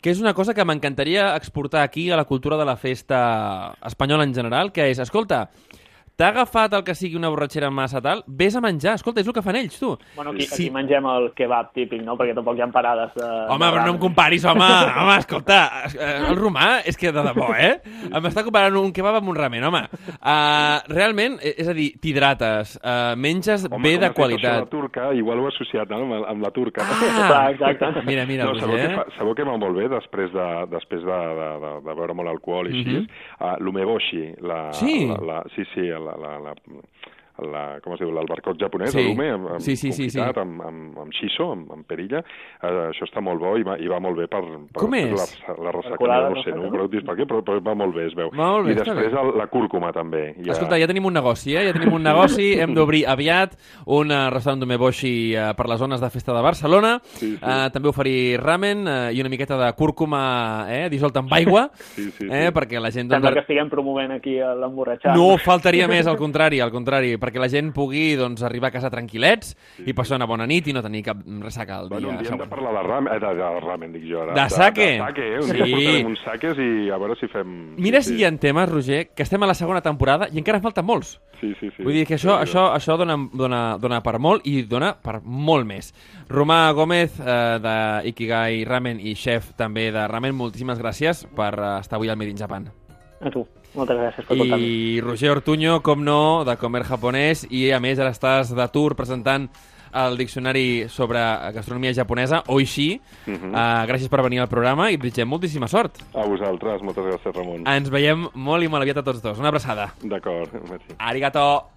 [0.02, 4.26] que és una cosa que m'encantaria exportar aquí a la cultura de la festa espanyola
[4.26, 5.46] en general, que és, escolta,
[6.16, 9.34] t'ha agafat el que sigui una borratxera massa tal, vés a menjar, escolta, és el
[9.34, 9.96] que fan ells, tu.
[10.16, 10.54] Bueno, aquí, Sí.
[10.54, 12.16] aquí mengem el kebab típic, no?
[12.16, 13.26] Perquè tampoc hi ha parades de...
[13.48, 14.68] Home, de però no em comparis, home,
[15.02, 15.58] home, escolta,
[15.92, 17.80] eh, el romà és que de debò, eh?
[18.12, 19.82] Em està comparant un kebab amb un ramen, home.
[20.20, 24.60] Uh, realment, eh, és a dir, t'hidrates, uh, menges Home, bé de qualitat.
[24.62, 26.02] La turca, igual ho he associat no?
[26.04, 26.84] amb, amb la turca.
[26.86, 28.02] Ah, exacte.
[28.06, 28.88] Mira, mira, no, sabeu, Roger.
[28.90, 32.14] que fa, sabeu que va molt bé després de, després de, de, de, de beure
[32.18, 32.96] molt alcohol i així?
[33.00, 33.06] Mhm.
[33.40, 34.24] uh, l'umeboshi.
[34.42, 35.06] La, Sí?
[35.08, 36.54] La, la, sí, sí, la, la, la,
[37.40, 39.02] la, com es diu, l'albercoc japonès, Sí.
[39.08, 40.20] l'ume, amb, amb Sí, sí, sí, sí.
[40.20, 42.20] amb, amb, amb shiso, amb, amb perilla.
[42.62, 45.10] Uh, això està molt bo i va, i va molt bé per, per Com és?
[45.48, 45.96] la, la ressaca.
[45.96, 46.64] colada, no sé, no?
[46.66, 48.28] no preguntis per què, però, però va molt bé, es veu.
[48.36, 50.34] Va molt bé, I després el, la cúrcuma també.
[50.44, 50.52] Ja...
[50.52, 51.64] Escolta, ja tenim un negoci, eh?
[51.70, 53.56] Ja tenim un negoci, hem d'obrir aviat
[53.86, 57.38] un uh, restaurant d'umeboshi uh, per les zones de festa de Barcelona, Sí, sí.
[57.42, 62.10] Uh, també oferir ramen uh, i una miqueta de cúrcuma eh, dissolta amb aigua, Sí,
[62.10, 62.28] sí, sí.
[62.30, 63.08] eh, perquè la gent...
[63.10, 65.16] Sembla doncs, que estiguem promovent aquí l'emborratxat.
[65.16, 68.90] No faltaria més, al contrari, al contrari, perquè la gent pugui doncs, arribar a casa
[68.90, 69.54] tranquil·lets
[69.86, 72.32] i passar una bona nit i no tenir cap ressaca al dia Bueno, un dia
[72.34, 74.34] hem de parlar de ramen, eh, de, de ramen, dic jo ara.
[74.36, 74.86] De sake?
[74.86, 75.38] De, de sake, eh?
[75.38, 75.52] Un Sí.
[75.54, 77.52] dia portarem uns saques i a veure si fem...
[77.78, 80.58] Mira sí, si hi ha temes, Roger, que estem a la segona temporada i encara
[80.58, 81.20] en falten molts.
[81.40, 81.82] Sí, sí, sí.
[81.82, 85.20] Vull dir que això, Sí, això, això dona, dona, dona per molt i dona per
[85.22, 85.92] molt més.
[86.30, 91.72] Romà Gómez, eh, de Ikigai Ramen i chef també de Ramen, moltíssimes gràcies per eh,
[91.80, 92.70] estar avui al Made in Japan.
[93.20, 93.46] A tu.
[93.74, 94.62] Moltes gràcies per portar-me.
[94.62, 98.96] I Roger Ortuño, com no, de Comer Japonès, i a més ara estàs de tour
[98.98, 99.48] presentant
[99.92, 101.20] el diccionari sobre
[101.52, 103.00] gastronomia japonesa, Oishi.
[103.26, 103.52] Mhm.
[103.52, 106.00] uh, gràcies per venir al programa i et desitgem moltíssima sort.
[106.14, 107.66] A vosaltres, moltes gràcies, Ramon.
[107.68, 109.38] Ens veiem molt i molt aviat a tots dos.
[109.38, 109.92] Una abraçada.
[110.02, 110.96] D'acord, merci.
[110.98, 111.68] Arigato!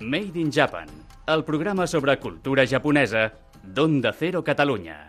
[0.00, 0.86] Made in Japan,
[1.26, 3.32] el programa sobre cultura japonesa
[3.64, 5.08] d'Onda Cero Catalunya.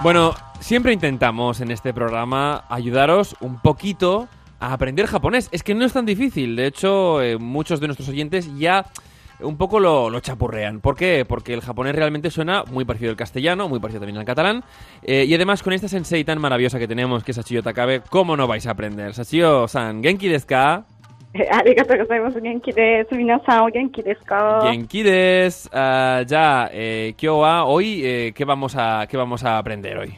[0.00, 4.28] Bueno, siempre intentamos en este programa ayudaros un poquito
[4.60, 5.48] a aprender japonés.
[5.50, 6.54] Es que no es tan difícil.
[6.54, 8.86] De hecho, eh, muchos de nuestros oyentes ya
[9.40, 10.80] un poco lo, chapurrean.
[10.80, 11.24] ¿Por qué?
[11.28, 14.62] Porque el japonés realmente suena muy parecido al castellano, muy parecido también al catalán.
[15.02, 18.36] Eh, y además, con esta sensei tan maravillosa que tenemos, que es Sachio Takabe, ¿cómo
[18.36, 19.14] no vais a aprender?
[19.14, 20.46] Sachio-san, ¿genki desu
[21.27, 21.57] ka?
[21.57, 22.39] ありがとうございます。
[22.39, 23.15] 元気です。
[23.15, 25.69] 皆さんお元気ですか Genki desu.
[25.73, 30.13] Ah, ya, eh, kyowa, hoy, eh, ¿qué, vamos a, ¿qué vamos a aprender hoy?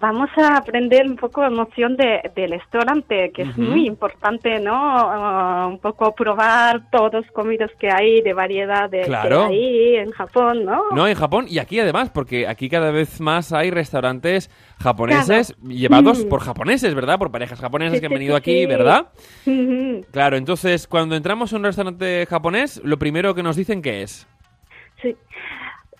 [0.00, 4.74] Vamos a aprender un poco la noción de, del restaurante, que es muy importante, ¿no?
[4.74, 9.48] Ah, un poco probar todos los comidas que hay de variedad de Claro.
[9.48, 10.82] que hay en Japón, ¿no?
[10.92, 14.50] No, en Japón y aquí además, porque aquí cada vez más hay restaurantes
[14.80, 16.28] japoneses llevados Mm.
[16.28, 17.16] por japoneses, ¿verdad?
[17.18, 18.66] Por parejas japonesas Sí, que han venido sí, aquí, sí.
[18.66, 19.06] ¿verdad?
[20.10, 24.26] Claro, entonces cuando entramos a un restaurante japonés, lo primero que nos dicen que es.
[25.02, 25.14] Sí.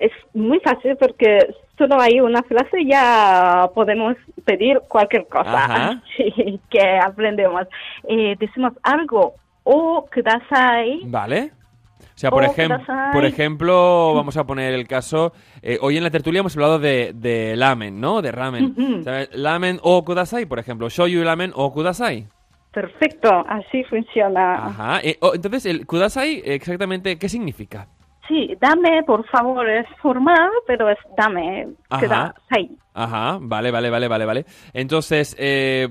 [0.00, 1.38] Es muy fácil porque
[1.78, 7.62] solo hay una frase ya podemos pedir cualquier cosa sí, que aprendemos.
[8.08, 11.00] Eh, decimos algo o kudasai.
[11.04, 11.52] ¿Vale?
[12.00, 15.32] O sea, por, Oh, ejem- por ejemplo, vamos a poner el caso.
[15.62, 18.20] eh, hoy en la tertulia hemos hablado de, de lamen, ¿no?
[18.22, 19.02] De ramen.
[19.04, 19.30] ¿Sabes?
[19.34, 20.88] Lamen o kudasai, por ejemplo.
[20.88, 22.26] Shoyu lamen o kudasai.
[22.72, 24.66] Perfecto, así funciona.
[24.66, 25.00] Ajá.
[25.02, 27.86] Eh, oh, entonces, el kudasai, exactamente, ¿qué significa?
[28.28, 32.34] Sí, dame, por favor, es formal, pero es dame, Ajá.
[32.44, 32.70] kudasai.
[32.92, 34.44] Ajá, vale, vale, vale, vale, vale.
[34.74, 35.88] Entonces, eh,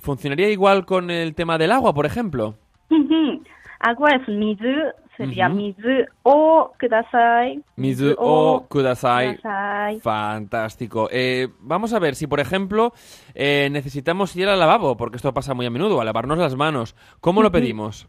[0.00, 2.54] ¿funcionaría igual con el tema del agua, por ejemplo?
[3.80, 4.64] Agua es mizu,
[5.16, 7.62] sería mizu o kudasai.
[7.76, 9.36] Mizu o kudasai.
[9.36, 10.00] kudasai.
[10.00, 11.08] Fantástico.
[11.12, 12.92] Eh, vamos a ver si, por ejemplo,
[13.34, 16.96] eh, necesitamos ir al lavabo, porque esto pasa muy a menudo, a lavarnos las manos.
[17.20, 18.08] ¿Cómo lo pedimos?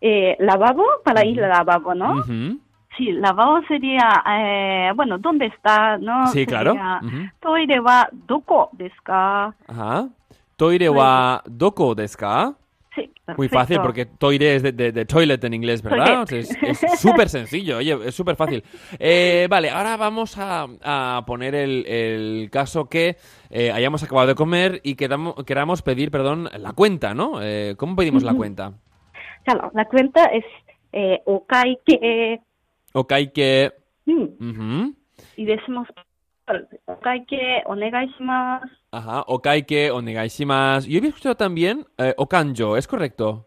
[0.00, 2.24] Eh, lavabo, para ir al lavabo, ¿no?
[3.00, 5.96] Sí, lavabo sería, eh, bueno, ¿dónde está?
[5.96, 6.26] ¿no?
[6.26, 6.72] Sí, claro.
[6.72, 7.16] Sería, Ujú.
[7.40, 9.54] Toire wa doko desu ka?
[9.68, 10.08] Ajá.
[10.56, 12.52] Toire wa doko desu ka?
[12.94, 13.02] Sí,
[13.38, 13.58] Muy perfecto.
[13.58, 16.26] fácil, porque toire es de, de- de toilet en inglés, ¿verdad?
[16.26, 16.50] Toilet.
[16.62, 18.62] Es súper sencillo, oye, es súper fácil.
[18.98, 23.16] Eh, vale, ahora vamos a, a poner el, el caso que
[23.48, 27.40] eh, hayamos acabado de comer y quedamo- queramos pedir, perdón, la cuenta, ¿no?
[27.40, 28.72] Eh, ¿Cómo pedimos la cuenta?
[29.44, 30.44] Claro, la cuenta es
[30.92, 31.22] eh,
[31.86, 32.40] que...
[34.06, 34.94] Mm, ujú,
[35.36, 35.88] y decimos,
[36.86, 38.66] okaike, onegaishimasu.
[38.92, 40.88] Ajá, okaike, onegaishimasu.
[40.88, 43.46] Yo había escuchado también eh, okanjo, ¿es correcto?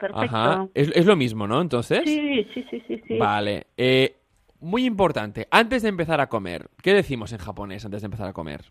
[0.00, 0.36] Perfecto.
[0.36, 1.60] Ajá, es, es lo mismo, ¿no?
[1.60, 2.02] Entonces...
[2.04, 3.18] Sí, sí, sí, sí, sí.
[3.18, 3.66] Vale.
[3.76, 4.16] Eh,
[4.60, 8.32] muy importante, antes de empezar a comer, ¿qué decimos en japonés antes de empezar a
[8.32, 8.64] comer?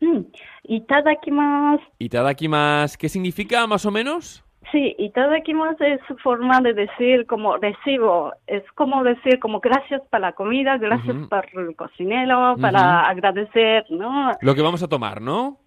[0.00, 0.20] Mm,
[0.64, 1.84] itadakimasu.
[1.98, 4.43] Itadakimasu, ¿qué significa más o menos?
[4.72, 8.32] Sí, itadakimasu es su forma de decir como recibo.
[8.46, 11.28] Es como decir como gracias para la comida, gracias Ujú.
[11.28, 14.32] para el cocinero, para agradecer, ¿no?
[14.40, 15.58] Lo que vamos a tomar, ¿no?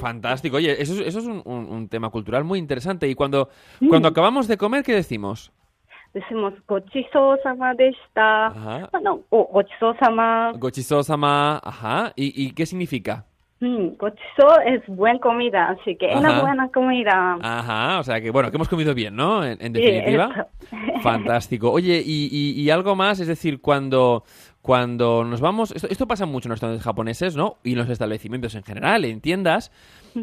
[0.00, 0.56] Fantástico.
[0.56, 3.06] Oye, eso, es- eso es un, un- un tema cultural muy interesante.
[3.08, 3.48] Y cuando,
[3.88, 5.52] cuando acabamos de comer, ¿qué decimos?
[6.14, 8.46] Decimos gochiso-sama deshita.
[8.48, 8.88] Ajá.
[8.92, 10.52] Bueno, o gochiso-sama.
[10.58, 12.12] Gochiso-sama, ajá.
[12.16, 13.24] ¿Y, y qué significa?
[13.64, 16.18] Mm, gochiso es buena comida, así que Ajá.
[16.18, 17.38] una buena comida.
[17.40, 19.44] Ajá, o sea que, bueno, que hemos comido bien, ¿no?
[19.44, 20.48] En, definitiva.
[21.00, 21.70] Fantástico.
[21.70, 24.24] Oye, y, y- y algo más, es decir, cuando,
[24.62, 27.58] cuando nos vamos, esto, esto pasa mucho en los restaurantes japoneses, ¿no?
[27.62, 29.70] Y en los establecimientos en general, en tiendas,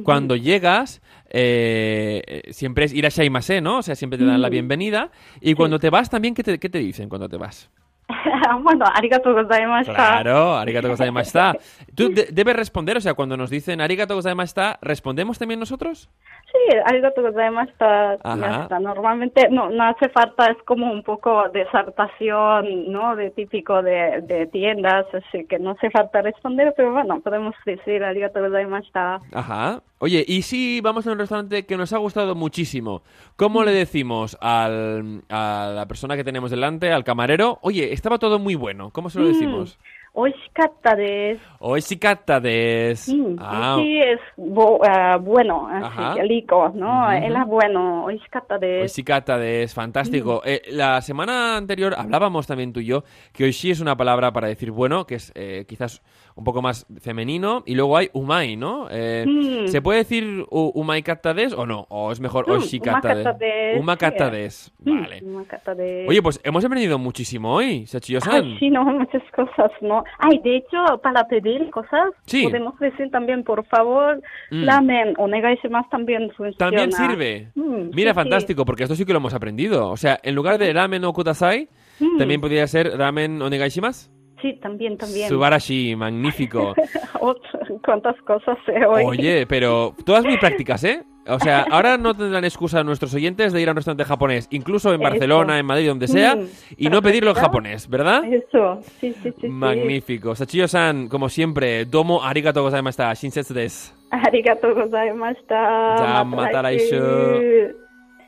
[0.03, 3.77] cuando llegas, eh, eh, siempre es ir a Shaimase, ¿no?
[3.77, 4.51] O sea, siempre te dan la Mm.
[4.51, 5.11] bienvenida.
[5.39, 7.71] Y cuando te vas también, ¿qué te, qué te dicen cuando te vas?
[8.63, 9.93] bueno, arigato gozaimashita.
[9.95, 11.53] Claro, arigato gozaimashita.
[11.95, 16.09] Tú de- debes responder, o sea, cuando nos dicen arigato gozaimashita, ¿respondemos también nosotros?
[16.51, 18.17] Sí, arigato gozaimashita.
[18.23, 18.79] Ajá.
[18.79, 23.15] Normalmente no, no hace falta, es como un poco de exaltación, ¿no?
[23.15, 28.03] De típico de, de tiendas, así que no hace falta responder, pero bueno, podemos decir
[28.03, 29.19] arigato gozaimashita.
[29.33, 29.81] Ajá.
[29.99, 33.03] Oye, y si vamos a un restaurante que nos ha gustado muchísimo,
[33.35, 37.59] ¿cómo le decimos al, a la persona que tenemos delante, al camarero?
[37.61, 38.91] Oye, estaba todo muy bueno.
[38.91, 39.77] ¿Cómo se lo decimos?
[40.23, 41.41] Oishikatta desu.
[41.59, 43.07] Oishikatta des.
[43.07, 46.15] Mm, Ah, Sí, es bo- ah, bueno, así Ajá.
[46.15, 47.03] que rico, ¿no?
[47.03, 47.11] Ujú.
[47.25, 48.81] Él es bueno, oishikatta desu.
[48.83, 50.41] Oishikatta des, fantástico.
[50.43, 50.49] Mm.
[50.49, 53.03] Eh, la semana anterior hablábamos también tú y yo
[53.33, 56.01] que oishi es una palabra para decir bueno, que es eh, quizás
[56.35, 58.87] un poco más femenino, y luego hay umai, ¿no?
[58.89, 59.67] Eh, Mm.
[59.67, 61.85] ¿Se puede decir u- umaikatta des o no?
[61.89, 64.31] ¿O es mejor Mm, oishikatta umakatta des, Umakatta sí.
[64.37, 65.15] des, Mm, vale.
[65.25, 66.09] oishikatta desu.
[66.09, 68.43] Oye, pues hemos aprendido muchísimo hoy, Sachiyo-san.
[68.45, 70.03] Ay, sí, no, muchas cosas, ¿no?
[70.17, 72.43] Ay, de hecho, para pedir cosas, Sí.
[72.43, 74.65] podemos decir también, por favor, Mm.
[74.65, 76.57] ramen, onegaishimasu también funciona.
[76.57, 77.49] También sirve.
[77.55, 79.89] Mm, Mira, sí, fantástico, porque esto sí que lo hemos aprendido.
[79.89, 82.17] O sea, en lugar de ramen o kudasai, Mm.
[82.17, 84.09] también podría ser ramen onegaishimasu.
[84.41, 85.27] Sí, también, también.
[85.27, 86.73] Subarashi, magnífico.
[87.83, 89.03] ¿Cuántas cosas sé hoy?
[89.05, 91.03] Oye, pero todas muy prácticas, ¿eh?
[91.29, 94.89] O sea, ahora no tendrán excusa nuestros oyentes de ir a un restaurante japonés, incluso
[94.93, 95.09] en Eso.
[95.09, 98.23] Barcelona, en Madrid, donde sea, Mm, y no pedirlo en japonés, ¿verdad?
[98.25, 99.33] Eso, sí, sí, sí.
[99.41, 99.47] sí.
[99.47, 100.35] Magnífico.
[100.35, 103.93] Sachiyo-san, como siempre, domo arigato gozaimashita, shinsetsu desu.
[104.11, 105.95] Arigato gozaimashita.
[105.97, 106.95] Ya, Mata mata laishu.
[106.95, 107.75] laishu.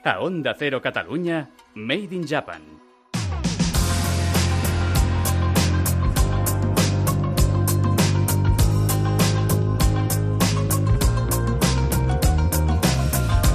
[0.03, 2.61] A Onda Cero Catalunya, Made in Japan.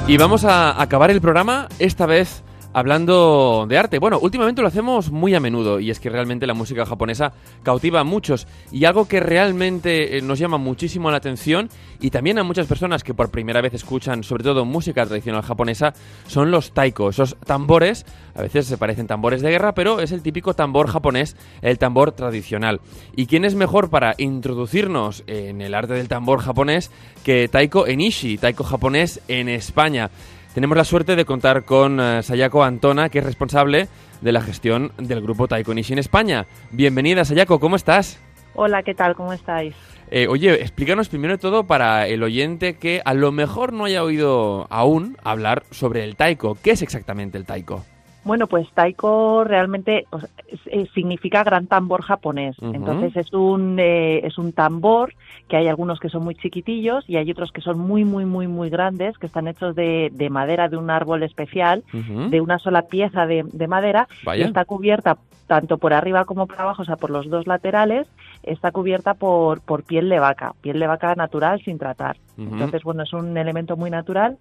[0.08, 2.44] Y vamos a acabar el programa, esta vez
[2.76, 3.98] hablando de arte.
[3.98, 8.00] Bueno, últimamente lo hacemos muy a menudo y es que realmente la música japonesa cautiva
[8.00, 11.70] a muchos y algo que realmente eh, nos llama muchísimo la atención
[12.02, 15.94] y también a muchas personas que por primera vez escuchan sobre todo música tradicional japonesa
[16.26, 18.04] son los taiko, esos tambores,
[18.34, 22.12] a veces se parecen tambores de guerra, pero es el típico tambor japonés, el tambor
[22.12, 22.82] tradicional.
[23.16, 26.90] ¿Y quién es mejor para introducirnos en el arte del tambor japonés
[27.24, 30.10] que Taiko Enishi, taiko japonés en España?
[30.56, 33.88] Tenemos la suerte de contar con eh, Sayako Antona, que es responsable
[34.22, 36.46] de la gestión del grupo Taiko en España.
[36.70, 38.18] Bienvenida, Sayako, ¿cómo estás?
[38.54, 39.14] Hola, ¿qué tal?
[39.14, 39.74] ¿Cómo estáis?
[40.10, 44.02] Eh, oye, explícanos primero de todo para el oyente que a lo mejor no haya
[44.02, 46.56] oído aún hablar sobre el taiko.
[46.62, 47.84] ¿Qué es exactamente el taiko?
[48.26, 52.56] Bueno, pues taiko realmente o sea, es- es- significa gran tambor japonés.
[52.74, 55.14] Entonces es un eh, es un tambor
[55.48, 58.48] que hay algunos que son muy chiquitillos y hay otros que son muy muy muy
[58.48, 61.84] muy grandes que están hechos de, de madera de un árbol especial,
[62.30, 64.08] de una sola pieza de, de madera.
[64.40, 65.16] Y está cubierta
[65.46, 68.08] tanto por arriba como por abajo, o sea, por los dos laterales,
[68.42, 72.16] está cubierta por, por piel de vaca, piel de vaca natural sin tratar.
[72.36, 74.36] Entonces, bueno, es un elemento muy natural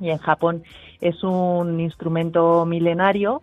[0.00, 0.62] y en Japón
[1.00, 3.42] es un instrumento milenario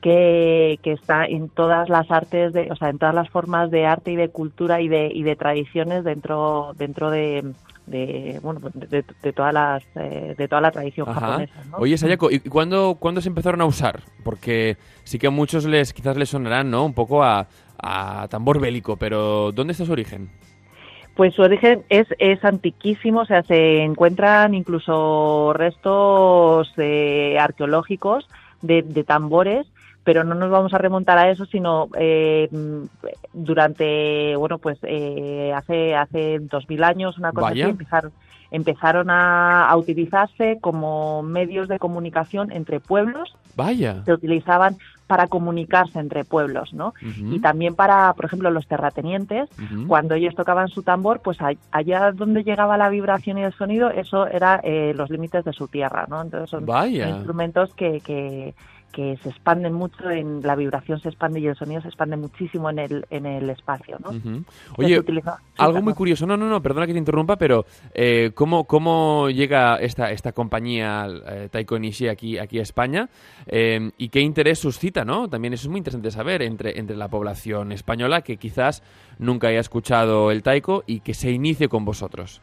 [0.00, 3.86] que, que está en todas las artes, de, o sea, en todas las formas de
[3.86, 7.52] arte y de cultura y de, y de tradiciones dentro, dentro de,
[7.86, 11.20] de bueno, de, de- todas las, eh, de toda la tradición Ajá.
[11.20, 11.64] japonesa.
[11.70, 11.76] ¿no?
[11.78, 14.00] Oye, Sayako, ¿y cuándo, cuándo se empezaron a usar?
[14.24, 16.84] Porque sí que a muchos les quizás les sonarán, ¿no?
[16.84, 17.46] Un poco a,
[17.80, 20.30] a tambor bélico, pero ¿dónde está su origen?
[21.14, 28.26] Pues su origen es, es antiquísimo, o sea, se encuentran incluso restos eh, arqueológicos
[28.62, 29.66] de, de tambores,
[30.04, 32.48] pero no nos vamos a remontar a eso, sino eh,
[33.32, 37.64] durante, bueno, pues eh, hace hace 2000 años, una cosa Vaya.
[37.66, 38.12] así, empezaron,
[38.50, 44.02] empezaron a, a utilizarse como medios de comunicación entre pueblos Vaya.
[44.04, 44.76] se utilizaban
[45.12, 46.94] para comunicarse entre pueblos, ¿no?
[47.02, 49.50] Y también para, por ejemplo, los terratenientes,
[49.86, 51.36] cuando ellos tocaban su tambor, pues
[51.70, 55.68] allá donde llegaba la vibración y el sonido, eso era eh, los límites de su
[55.68, 56.22] tierra, ¿no?
[56.22, 57.10] Entonces son Vaya.
[57.10, 58.54] instrumentos que, que,
[58.92, 62.68] que se expanden mucho, en la vibración se expande y el sonido se expande muchísimo
[62.70, 64.10] en el, en el espacio, ¿no?
[64.76, 66.26] Oye, utiliza- algo muy curioso.
[66.26, 67.64] No, no, no, perdona que te interrumpa, pero
[67.94, 73.08] eh, ¿cómo, ¿cómo llega esta, esta compañía eh, Taiko Nishi aquí, aquí a España?
[73.46, 75.28] Eh, ¿Y qué interés suscita, no?
[75.28, 78.82] También eso es muy interesante saber entre, entre la población española que quizás
[79.18, 82.40] nunca haya escuchado el Taiko y que se inicie con vosotros.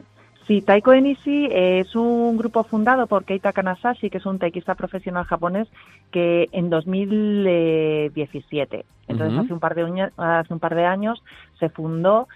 [0.50, 5.26] Sí, Taiko Enishi es un grupo fundado por Keita Kanasashi, que es un taikista profesional
[5.26, 5.68] japonés
[6.10, 9.44] que en 2017, entonces Ujú.
[9.44, 11.24] hace un par de uña- hace un par de años
[11.60, 12.28] se fundó,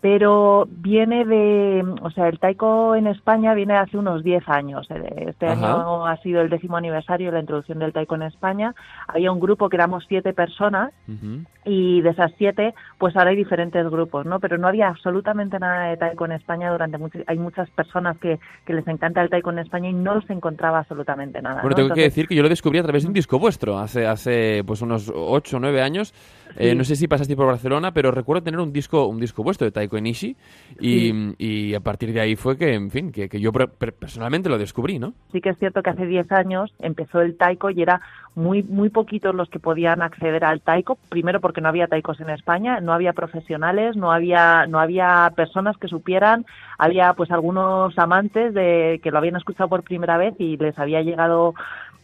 [0.00, 4.86] pero viene de, o sea, el taiko en España viene de hace unos 10 años.
[4.90, 5.54] Eh, Este Ajá.
[5.74, 8.74] año ha sido el décimo aniversario de la introducción del taiko en España.
[9.08, 11.40] Había un grupo que éramos siete personas Ujú.
[11.64, 14.38] y de esas siete, pues ahora hay diferentes grupos, ¿no?
[14.38, 18.38] Pero no había absolutamente nada de taiko en España durante mucho, hay muchas personas que,
[18.64, 21.62] que les encanta el taiko en España y no se encontraba absolutamente nada.
[21.62, 21.74] Bueno, ¿no?
[21.76, 24.06] tengo que Entonces, decir que yo lo descubrí a través de un disco vuestro hace,
[24.06, 26.12] hace pues unos 8 o 9 años.
[26.58, 26.74] Eh, Sí.
[26.76, 29.72] no sé si pasaste por Barcelona, pero recuerdo tener un disco un disco vuestro de
[29.72, 30.34] Taiko Enishi
[30.80, 33.92] y, y a partir de ahí fue que, en fin, que, que yo per- per-
[33.94, 35.12] personalmente lo descubrí, ¿no?
[35.30, 38.00] sí que es cierto que hace 10 años empezó el taiko y era
[38.34, 42.30] muy muy poquitos los que podían acceder al taiko, primero porque no había taikos en
[42.30, 46.44] España, no había profesionales, no había no había personas que supieran,
[46.78, 51.02] había pues algunos amantes de que lo habían escuchado por primera vez y les había
[51.02, 51.54] llegado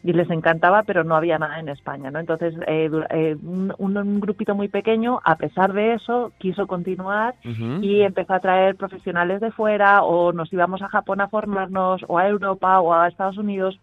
[0.04, 2.18] y les encantaba, pero no había nada en España, ¿no?
[2.18, 8.00] Entonces, eh, eh, un, un grupito muy pequeño, a pesar de eso, quiso continuar y
[8.00, 12.28] empezó a traer profesionales de fuera o nos íbamos a Japón a formarnos o a
[12.28, 13.78] Europa o a Estados Unidos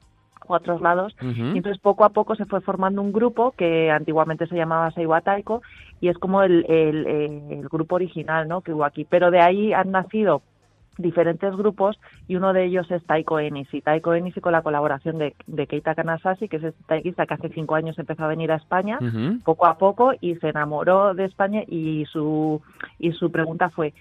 [0.45, 1.15] o a otros lados.
[1.21, 5.21] Y entonces poco a poco se fue formando un grupo que antiguamente se llamaba Seiwa
[5.21, 5.61] Taiko
[6.01, 8.61] y es como el, el, el grupo original ¿no?
[8.61, 9.05] que hubo aquí.
[9.09, 10.41] Pero de ahí han nacido
[10.99, 13.81] diferentes grupos y uno de ellos es Taiko Enishi.
[13.81, 17.49] Taiko Enishi con la colaboración de, de Keita Kanasashi, que es este taikista que hace
[17.49, 18.99] cinco años empezó a venir a España
[19.43, 22.61] poco a poco y se enamoró de España y su
[22.99, 23.93] y su pregunta fue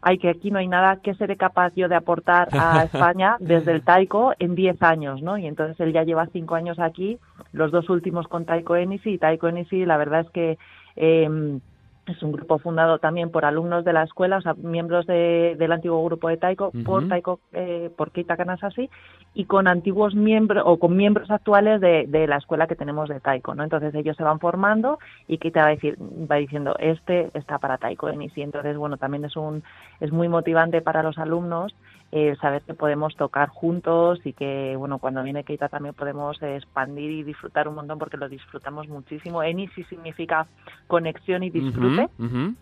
[0.00, 3.72] ay que aquí no hay nada que seré capaz yo de aportar a España desde
[3.72, 7.18] el taiko en 10 años no y entonces él ya lleva cinco años aquí
[7.52, 10.58] los dos últimos con Taiko Enishi y Taiko Enishi la verdad es que
[10.96, 11.58] eh,
[12.06, 15.72] es un grupo fundado también por alumnos de la escuela, o sea, miembros de- del
[15.72, 17.08] antiguo grupo de Taiko, por.
[17.08, 18.88] Taiko, eh, por Keita Kanasashi,
[19.34, 23.20] y con antiguos miembros o con miembros actuales de, de la escuela que tenemos de
[23.20, 23.64] Taiko, ¿no?
[23.64, 24.98] Entonces ellos se van formando
[25.28, 28.96] y Keita va, a decir, va diciendo, este está para Taiko en y entonces, bueno,
[28.96, 29.62] también es un
[30.00, 31.74] es muy motivante para los alumnos
[32.12, 37.10] eh, saber que podemos tocar juntos y que, bueno, cuando viene Keita también podemos expandir
[37.10, 39.42] y disfrutar un montón porque lo disfrutamos muchísimo.
[39.42, 40.46] Eni sí significa
[40.86, 42.08] conexión y disfrute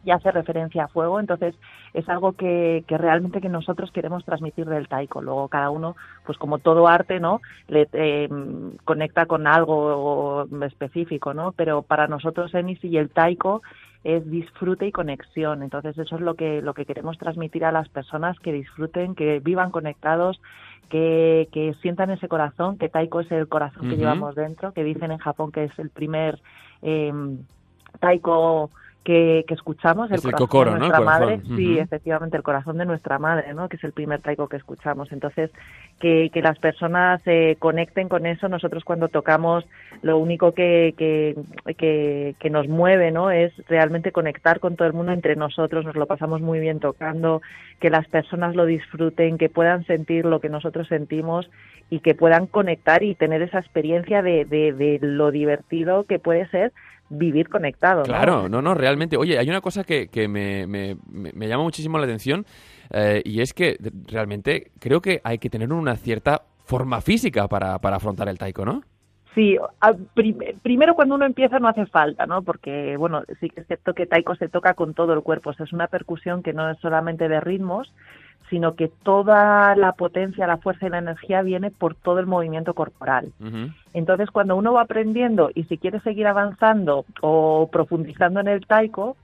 [0.04, 1.54] y hace referencia a fuego, entonces
[1.92, 5.20] es algo que, que realmente que nosotros queremos transmitir del taiko.
[5.20, 7.42] Luego cada uno, pues como todo arte, ¿no?
[7.68, 8.28] Le eh,
[8.84, 11.52] conecta con algo específico, ¿no?
[11.52, 13.62] Pero para nosotros Enisi y el taiko
[14.04, 15.62] es disfrute y conexión.
[15.62, 19.40] Entonces eso es lo que lo que queremos transmitir a las personas que disfruten, que
[19.40, 20.40] vivan conectados,
[20.90, 25.10] que, que sientan ese corazón, que taiko es el corazón que llevamos dentro, que dicen
[25.10, 26.40] en Japón que es el primer
[26.82, 27.12] eh,
[27.98, 28.70] taiko
[29.04, 31.04] que, que escuchamos, el Es el corazón de nuestra corazón.
[31.04, 33.68] madre, sí, efectivamente, el corazón de nuestra madre, ¿no?
[33.68, 35.12] Que es el primer taiko que escuchamos.
[35.12, 35.50] Entonces,
[36.00, 38.48] que, que las personas se conecten con eso.
[38.48, 39.64] Nosotros cuando tocamos,
[40.02, 41.36] lo único que, que,
[41.74, 43.30] que, que nos mueve, ¿no?
[43.30, 45.84] Es realmente conectar con todo el mundo entre nosotros.
[45.84, 47.42] Nos lo pasamos muy bien tocando,
[47.80, 51.50] que las personas lo disfruten, que puedan sentir lo que nosotros sentimos
[51.90, 56.48] y que puedan conectar y tener esa experiencia de, de, de lo divertido que puede
[56.48, 56.72] ser
[57.14, 57.98] vivir conectado.
[58.00, 58.04] ¿no?
[58.04, 59.16] Claro, no, no, realmente.
[59.16, 62.44] Oye, hay una cosa que, que me, me- me- llama muchísimo la atención
[62.90, 67.78] eh, y es que realmente creo que hay que tener una cierta forma física para,
[67.78, 68.82] para afrontar el taiko, ¿no?
[69.34, 69.58] Sí,
[70.62, 72.42] primero cuando uno empieza no hace falta, ¿no?
[72.42, 75.50] Porque, bueno, sí que es cierto que taiko se toca con todo el cuerpo.
[75.50, 77.92] O sea, es una percusión que no es solamente de ritmos,
[78.50, 82.74] sino que toda la potencia, la fuerza y la energía viene por todo el movimiento
[82.74, 83.32] corporal.
[83.92, 89.16] Entonces, cuando uno va aprendiendo y si quiere seguir avanzando o profundizando en el taiko,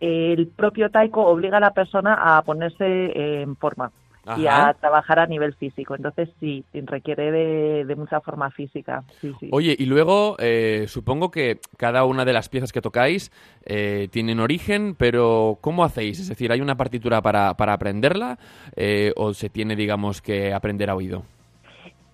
[0.00, 3.90] el propio taiko obliga a la persona a ponerse en forma
[4.36, 5.94] y a trabajar a nivel físico.
[5.94, 9.04] Entonces, sí, requiere de, de mucha forma física.
[9.20, 9.48] Sí, sí.
[9.52, 13.30] Oye, y luego eh, supongo que cada una de las piezas que tocáis
[13.64, 16.20] eh, tienen origen, pero ¿cómo hacéis?
[16.20, 18.38] Es decir, ¿hay una partitura para, para aprenderla
[18.76, 21.22] eh, o se tiene, digamos, que aprender a oído?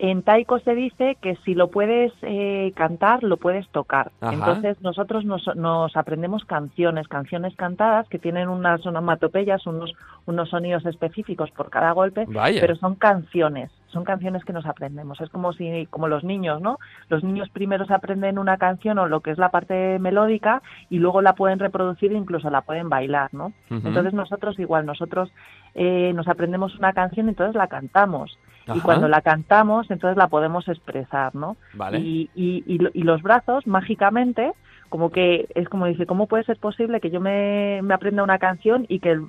[0.02, 4.12] En taiko se dice que si lo puedes eh, cantar, lo puedes tocar.
[4.22, 4.32] Ajá.
[4.32, 9.92] Entonces nosotros nos, nos aprendemos canciones, canciones cantadas que tienen unas onomatopeyas, unos,
[10.24, 12.62] unos sonidos específicos por cada golpe, Vaya.
[12.62, 15.20] pero son canciones, son canciones que nos aprendemos.
[15.20, 16.78] Es como si, como los niños, ¿no?
[17.10, 20.98] Los niños primero se aprenden una canción o lo que es la parte melódica y
[20.98, 23.52] luego la pueden reproducir e incluso la pueden bailar, ¿no?
[23.68, 25.30] Entonces nosotros igual, nosotros
[25.74, 28.38] eh, nos aprendemos una canción y entonces la cantamos.
[28.76, 31.56] Y cuando la cantamos, entonces la podemos expresar, ¿no?
[31.74, 31.98] Vale.
[31.98, 34.52] Y, y, y, y los brazos, mágicamente,
[34.88, 38.38] como que es como dice, ¿cómo puede ser posible que yo me, me aprenda una
[38.38, 39.26] canción y que el-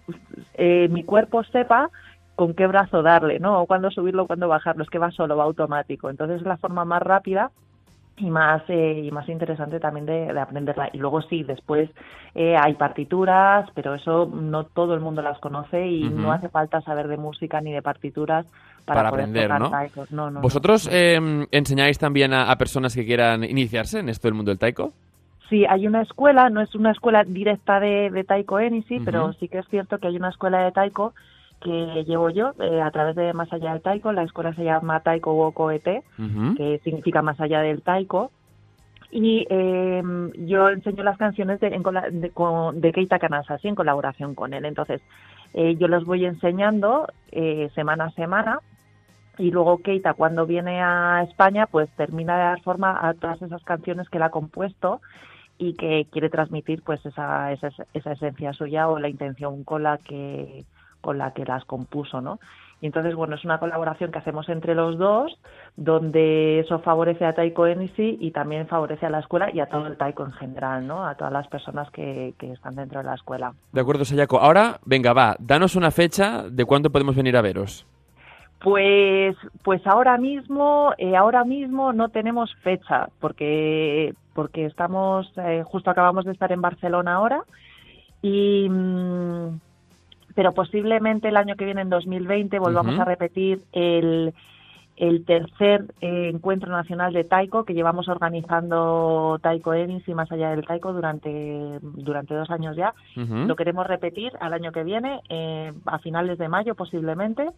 [0.55, 1.89] eh, mi cuerpo sepa
[2.35, 3.61] con qué brazo darle, ¿no?
[3.61, 6.09] O cuándo subirlo, cuándo bajarlo, es que va solo, va automático.
[6.09, 7.51] Entonces es la forma más rápida
[8.17, 10.89] y más eh, y más interesante también de, de aprenderla.
[10.93, 11.89] Y luego sí, después
[12.35, 16.81] eh, hay partituras, pero eso no todo el mundo las conoce y no hace falta
[16.81, 18.45] saber de música ni de partituras
[18.85, 19.69] para, Para poder aprender, ¿no?
[19.69, 20.05] taiko.
[20.09, 20.41] No, no, no.
[20.41, 24.59] ¿Vosotros eh, enseñáis también a, a personas que quieran iniciarse en esto del mundo del
[24.59, 24.91] taiko?
[25.49, 29.05] Sí, hay una escuela, no es una escuela directa de, de Taiko Enisi, Ujú.
[29.05, 31.13] pero sí que es cierto que hay una escuela de Taiko
[31.61, 34.11] que llevo yo eh, a través de Más Allá del Taiko.
[34.11, 35.87] La escuela se llama Taiko Woko ET,
[36.19, 36.55] Ujú.
[36.55, 38.31] que significa Más Allá del Taiko.
[39.11, 40.01] Y eh,
[40.37, 42.31] yo enseño las canciones de, en de,
[42.73, 44.63] de Keita Kanasashi en colaboración con él.
[44.65, 45.01] Entonces,
[45.53, 48.59] eh, yo las voy enseñando eh, semana a semana
[49.37, 53.63] y luego Keita cuando viene a España pues termina de dar forma a todas esas
[53.63, 55.01] canciones que él ha compuesto
[55.57, 59.97] y que quiere transmitir pues esa, esa, esa esencia suya o la intención con la
[59.97, 60.63] que
[61.01, 62.39] con la que las compuso, ¿no?
[62.81, 65.37] Y entonces, bueno, es una colaboración que hacemos entre los dos,
[65.77, 69.85] donde eso favorece a Taiko Enisi y también favorece a la escuela y a todo
[69.85, 71.05] el Taiko en general, ¿no?
[71.05, 73.53] A todas las personas que, que están dentro de la escuela.
[73.71, 74.39] De acuerdo, Sayako.
[74.39, 77.85] Ahora, venga, va, danos una fecha de cuándo podemos venir a veros.
[78.61, 85.89] Pues, pues ahora mismo, eh, ahora mismo no tenemos fecha, porque, porque estamos, eh, justo
[85.89, 87.43] acabamos de estar en Barcelona ahora,
[88.21, 89.59] y, mm,
[90.35, 93.01] pero posiblemente el año que viene, en 2020, volvamos Ujú.
[93.01, 94.33] a repetir el,
[94.97, 100.51] el tercer eh, encuentro nacional de Taiko que llevamos organizando Taiko Enis y más allá
[100.51, 102.93] del Taiko durante, durante dos años ya.
[103.15, 107.49] Lo queremos repetir al año que viene, eh, a finales de mayo posiblemente.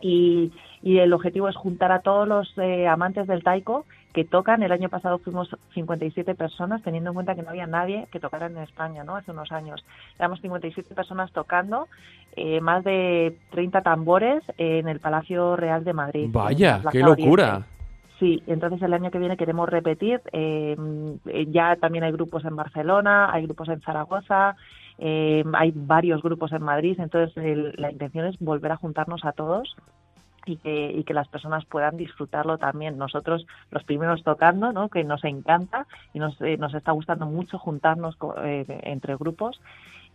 [0.00, 4.62] Y, y el objetivo es juntar a todos los eh, amantes del taiko que tocan.
[4.62, 8.46] El año pasado fuimos 57 personas, teniendo en cuenta que no había nadie que tocara
[8.46, 9.16] en España, ¿no?
[9.16, 9.84] Hace unos años.
[10.18, 11.88] Éramos 57 personas tocando,
[12.36, 16.28] eh, más de 30 tambores en el Palacio Real de Madrid.
[16.32, 17.22] Vaya, qué Oriente.
[17.22, 17.62] locura.
[18.18, 20.20] Sí, entonces el año que viene queremos repetir.
[20.32, 20.76] eh,
[21.48, 24.56] ya también hay grupos en Barcelona, hay grupos en Zaragoza,
[24.98, 26.98] eh, hay varios grupos en Madrid.
[26.98, 29.76] Entonces el- la intención es volver a juntarnos a todos
[30.48, 32.96] y que, y que las personas puedan disfrutarlo también.
[32.98, 34.88] Nosotros los primeros tocando, ¿no?
[34.88, 39.60] que nos encanta y nos, eh, nos está gustando mucho juntarnos co- eh, entre grupos.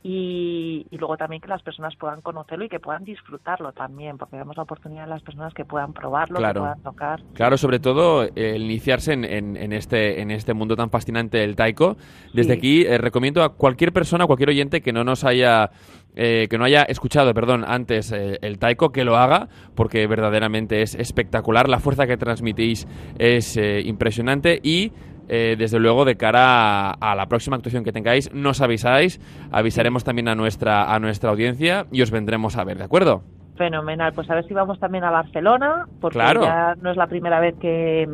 [0.06, 4.36] Y, y luego también que las personas puedan conocerlo y que puedan disfrutarlo también, porque
[4.36, 6.54] damos la oportunidad a las personas que puedan probarlo, Claro.
[6.54, 7.22] que puedan tocar.
[7.34, 11.56] Claro, sobre todo eh, iniciarse en, en- en este, en este mundo tan fascinante del
[11.56, 11.96] taiko.
[12.34, 12.58] Desde Sí.
[12.60, 15.72] aquí eh, recomiendo a cualquier persona, a cualquier oyente que no nos haya,
[16.16, 20.82] eh, que no haya escuchado, perdón, antes eh, el taiko, que lo haga, porque verdaderamente
[20.82, 21.70] es espectacular.
[21.70, 22.88] La fuerza que transmitís
[23.18, 24.92] es eh, impresionante y
[25.30, 29.20] eh, desde luego de cara a, a la próxima actuación que tengáis nos avisáis,
[29.52, 33.24] avisaremos también a nuestra a nuestra audiencia y os vendremos a ver, ¿de acuerdo?
[33.58, 36.42] Fenomenal, pues a ver si vamos también a Barcelona, porque Claro.
[36.42, 38.08] ya no es la primera vez que,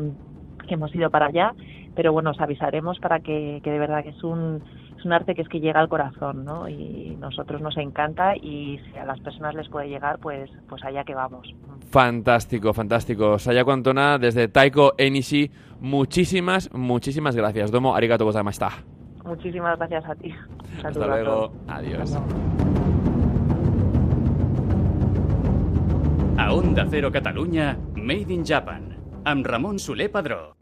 [0.68, 1.54] que hemos ido para allá,
[1.96, 4.62] pero bueno, os avisaremos para que, que de verdad que es un,
[5.00, 6.68] es un arte que es que llega al corazón, ¿no?
[6.68, 11.04] Y nosotros nos encanta y si a las personas les puede llegar, pues, pues allá
[11.04, 11.48] que vamos.
[11.90, 13.40] Fantástico, fantástico.
[13.40, 17.72] Sayako Antona, desde Taiko Enishi, muchísimas, muchísimas gracias.
[17.72, 18.70] Domo arigato gozaimashita.
[19.24, 20.34] Muchísimas gracias a ti.
[20.80, 21.54] Un Hasta luego.
[21.68, 22.18] Adiós.
[26.38, 30.58] A Onda Cero Catalunya, Made in Japan, amb Ramon Soler Padró.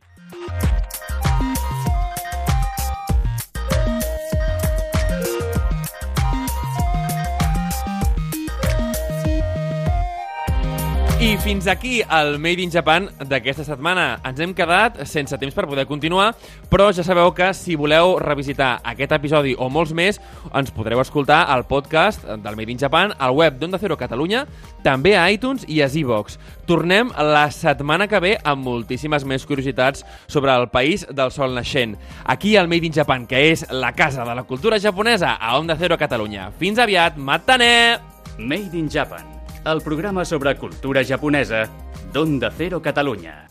[11.17, 14.19] I fins aquí el Made in Japan d'aquesta setmana.
[14.21, 16.27] Ens hem quedat sense temps per poder continuar,
[16.69, 20.19] però ja sabeu que si voleu revisitar aquest episodi o molts més,
[20.53, 24.43] ens podreu escoltar al podcast del Made in Japan, al web d'Onda Cero Catalunya,
[24.85, 26.37] també a iTunes i a Zvox.
[26.69, 31.95] Tornem la setmana que ve amb moltíssimes més curiositats sobre el país del sol naixent.
[32.25, 35.79] Aquí al Made in Japan, que és la casa de la cultura japonesa, a Onda
[35.81, 36.51] Cero Catalunya.
[36.61, 37.97] Fins aviat, matane!
[38.37, 39.36] Made in Japan,
[39.71, 41.65] el programa sobre cultura japonesa
[42.13, 43.43] d'Onda Cero Catalunya.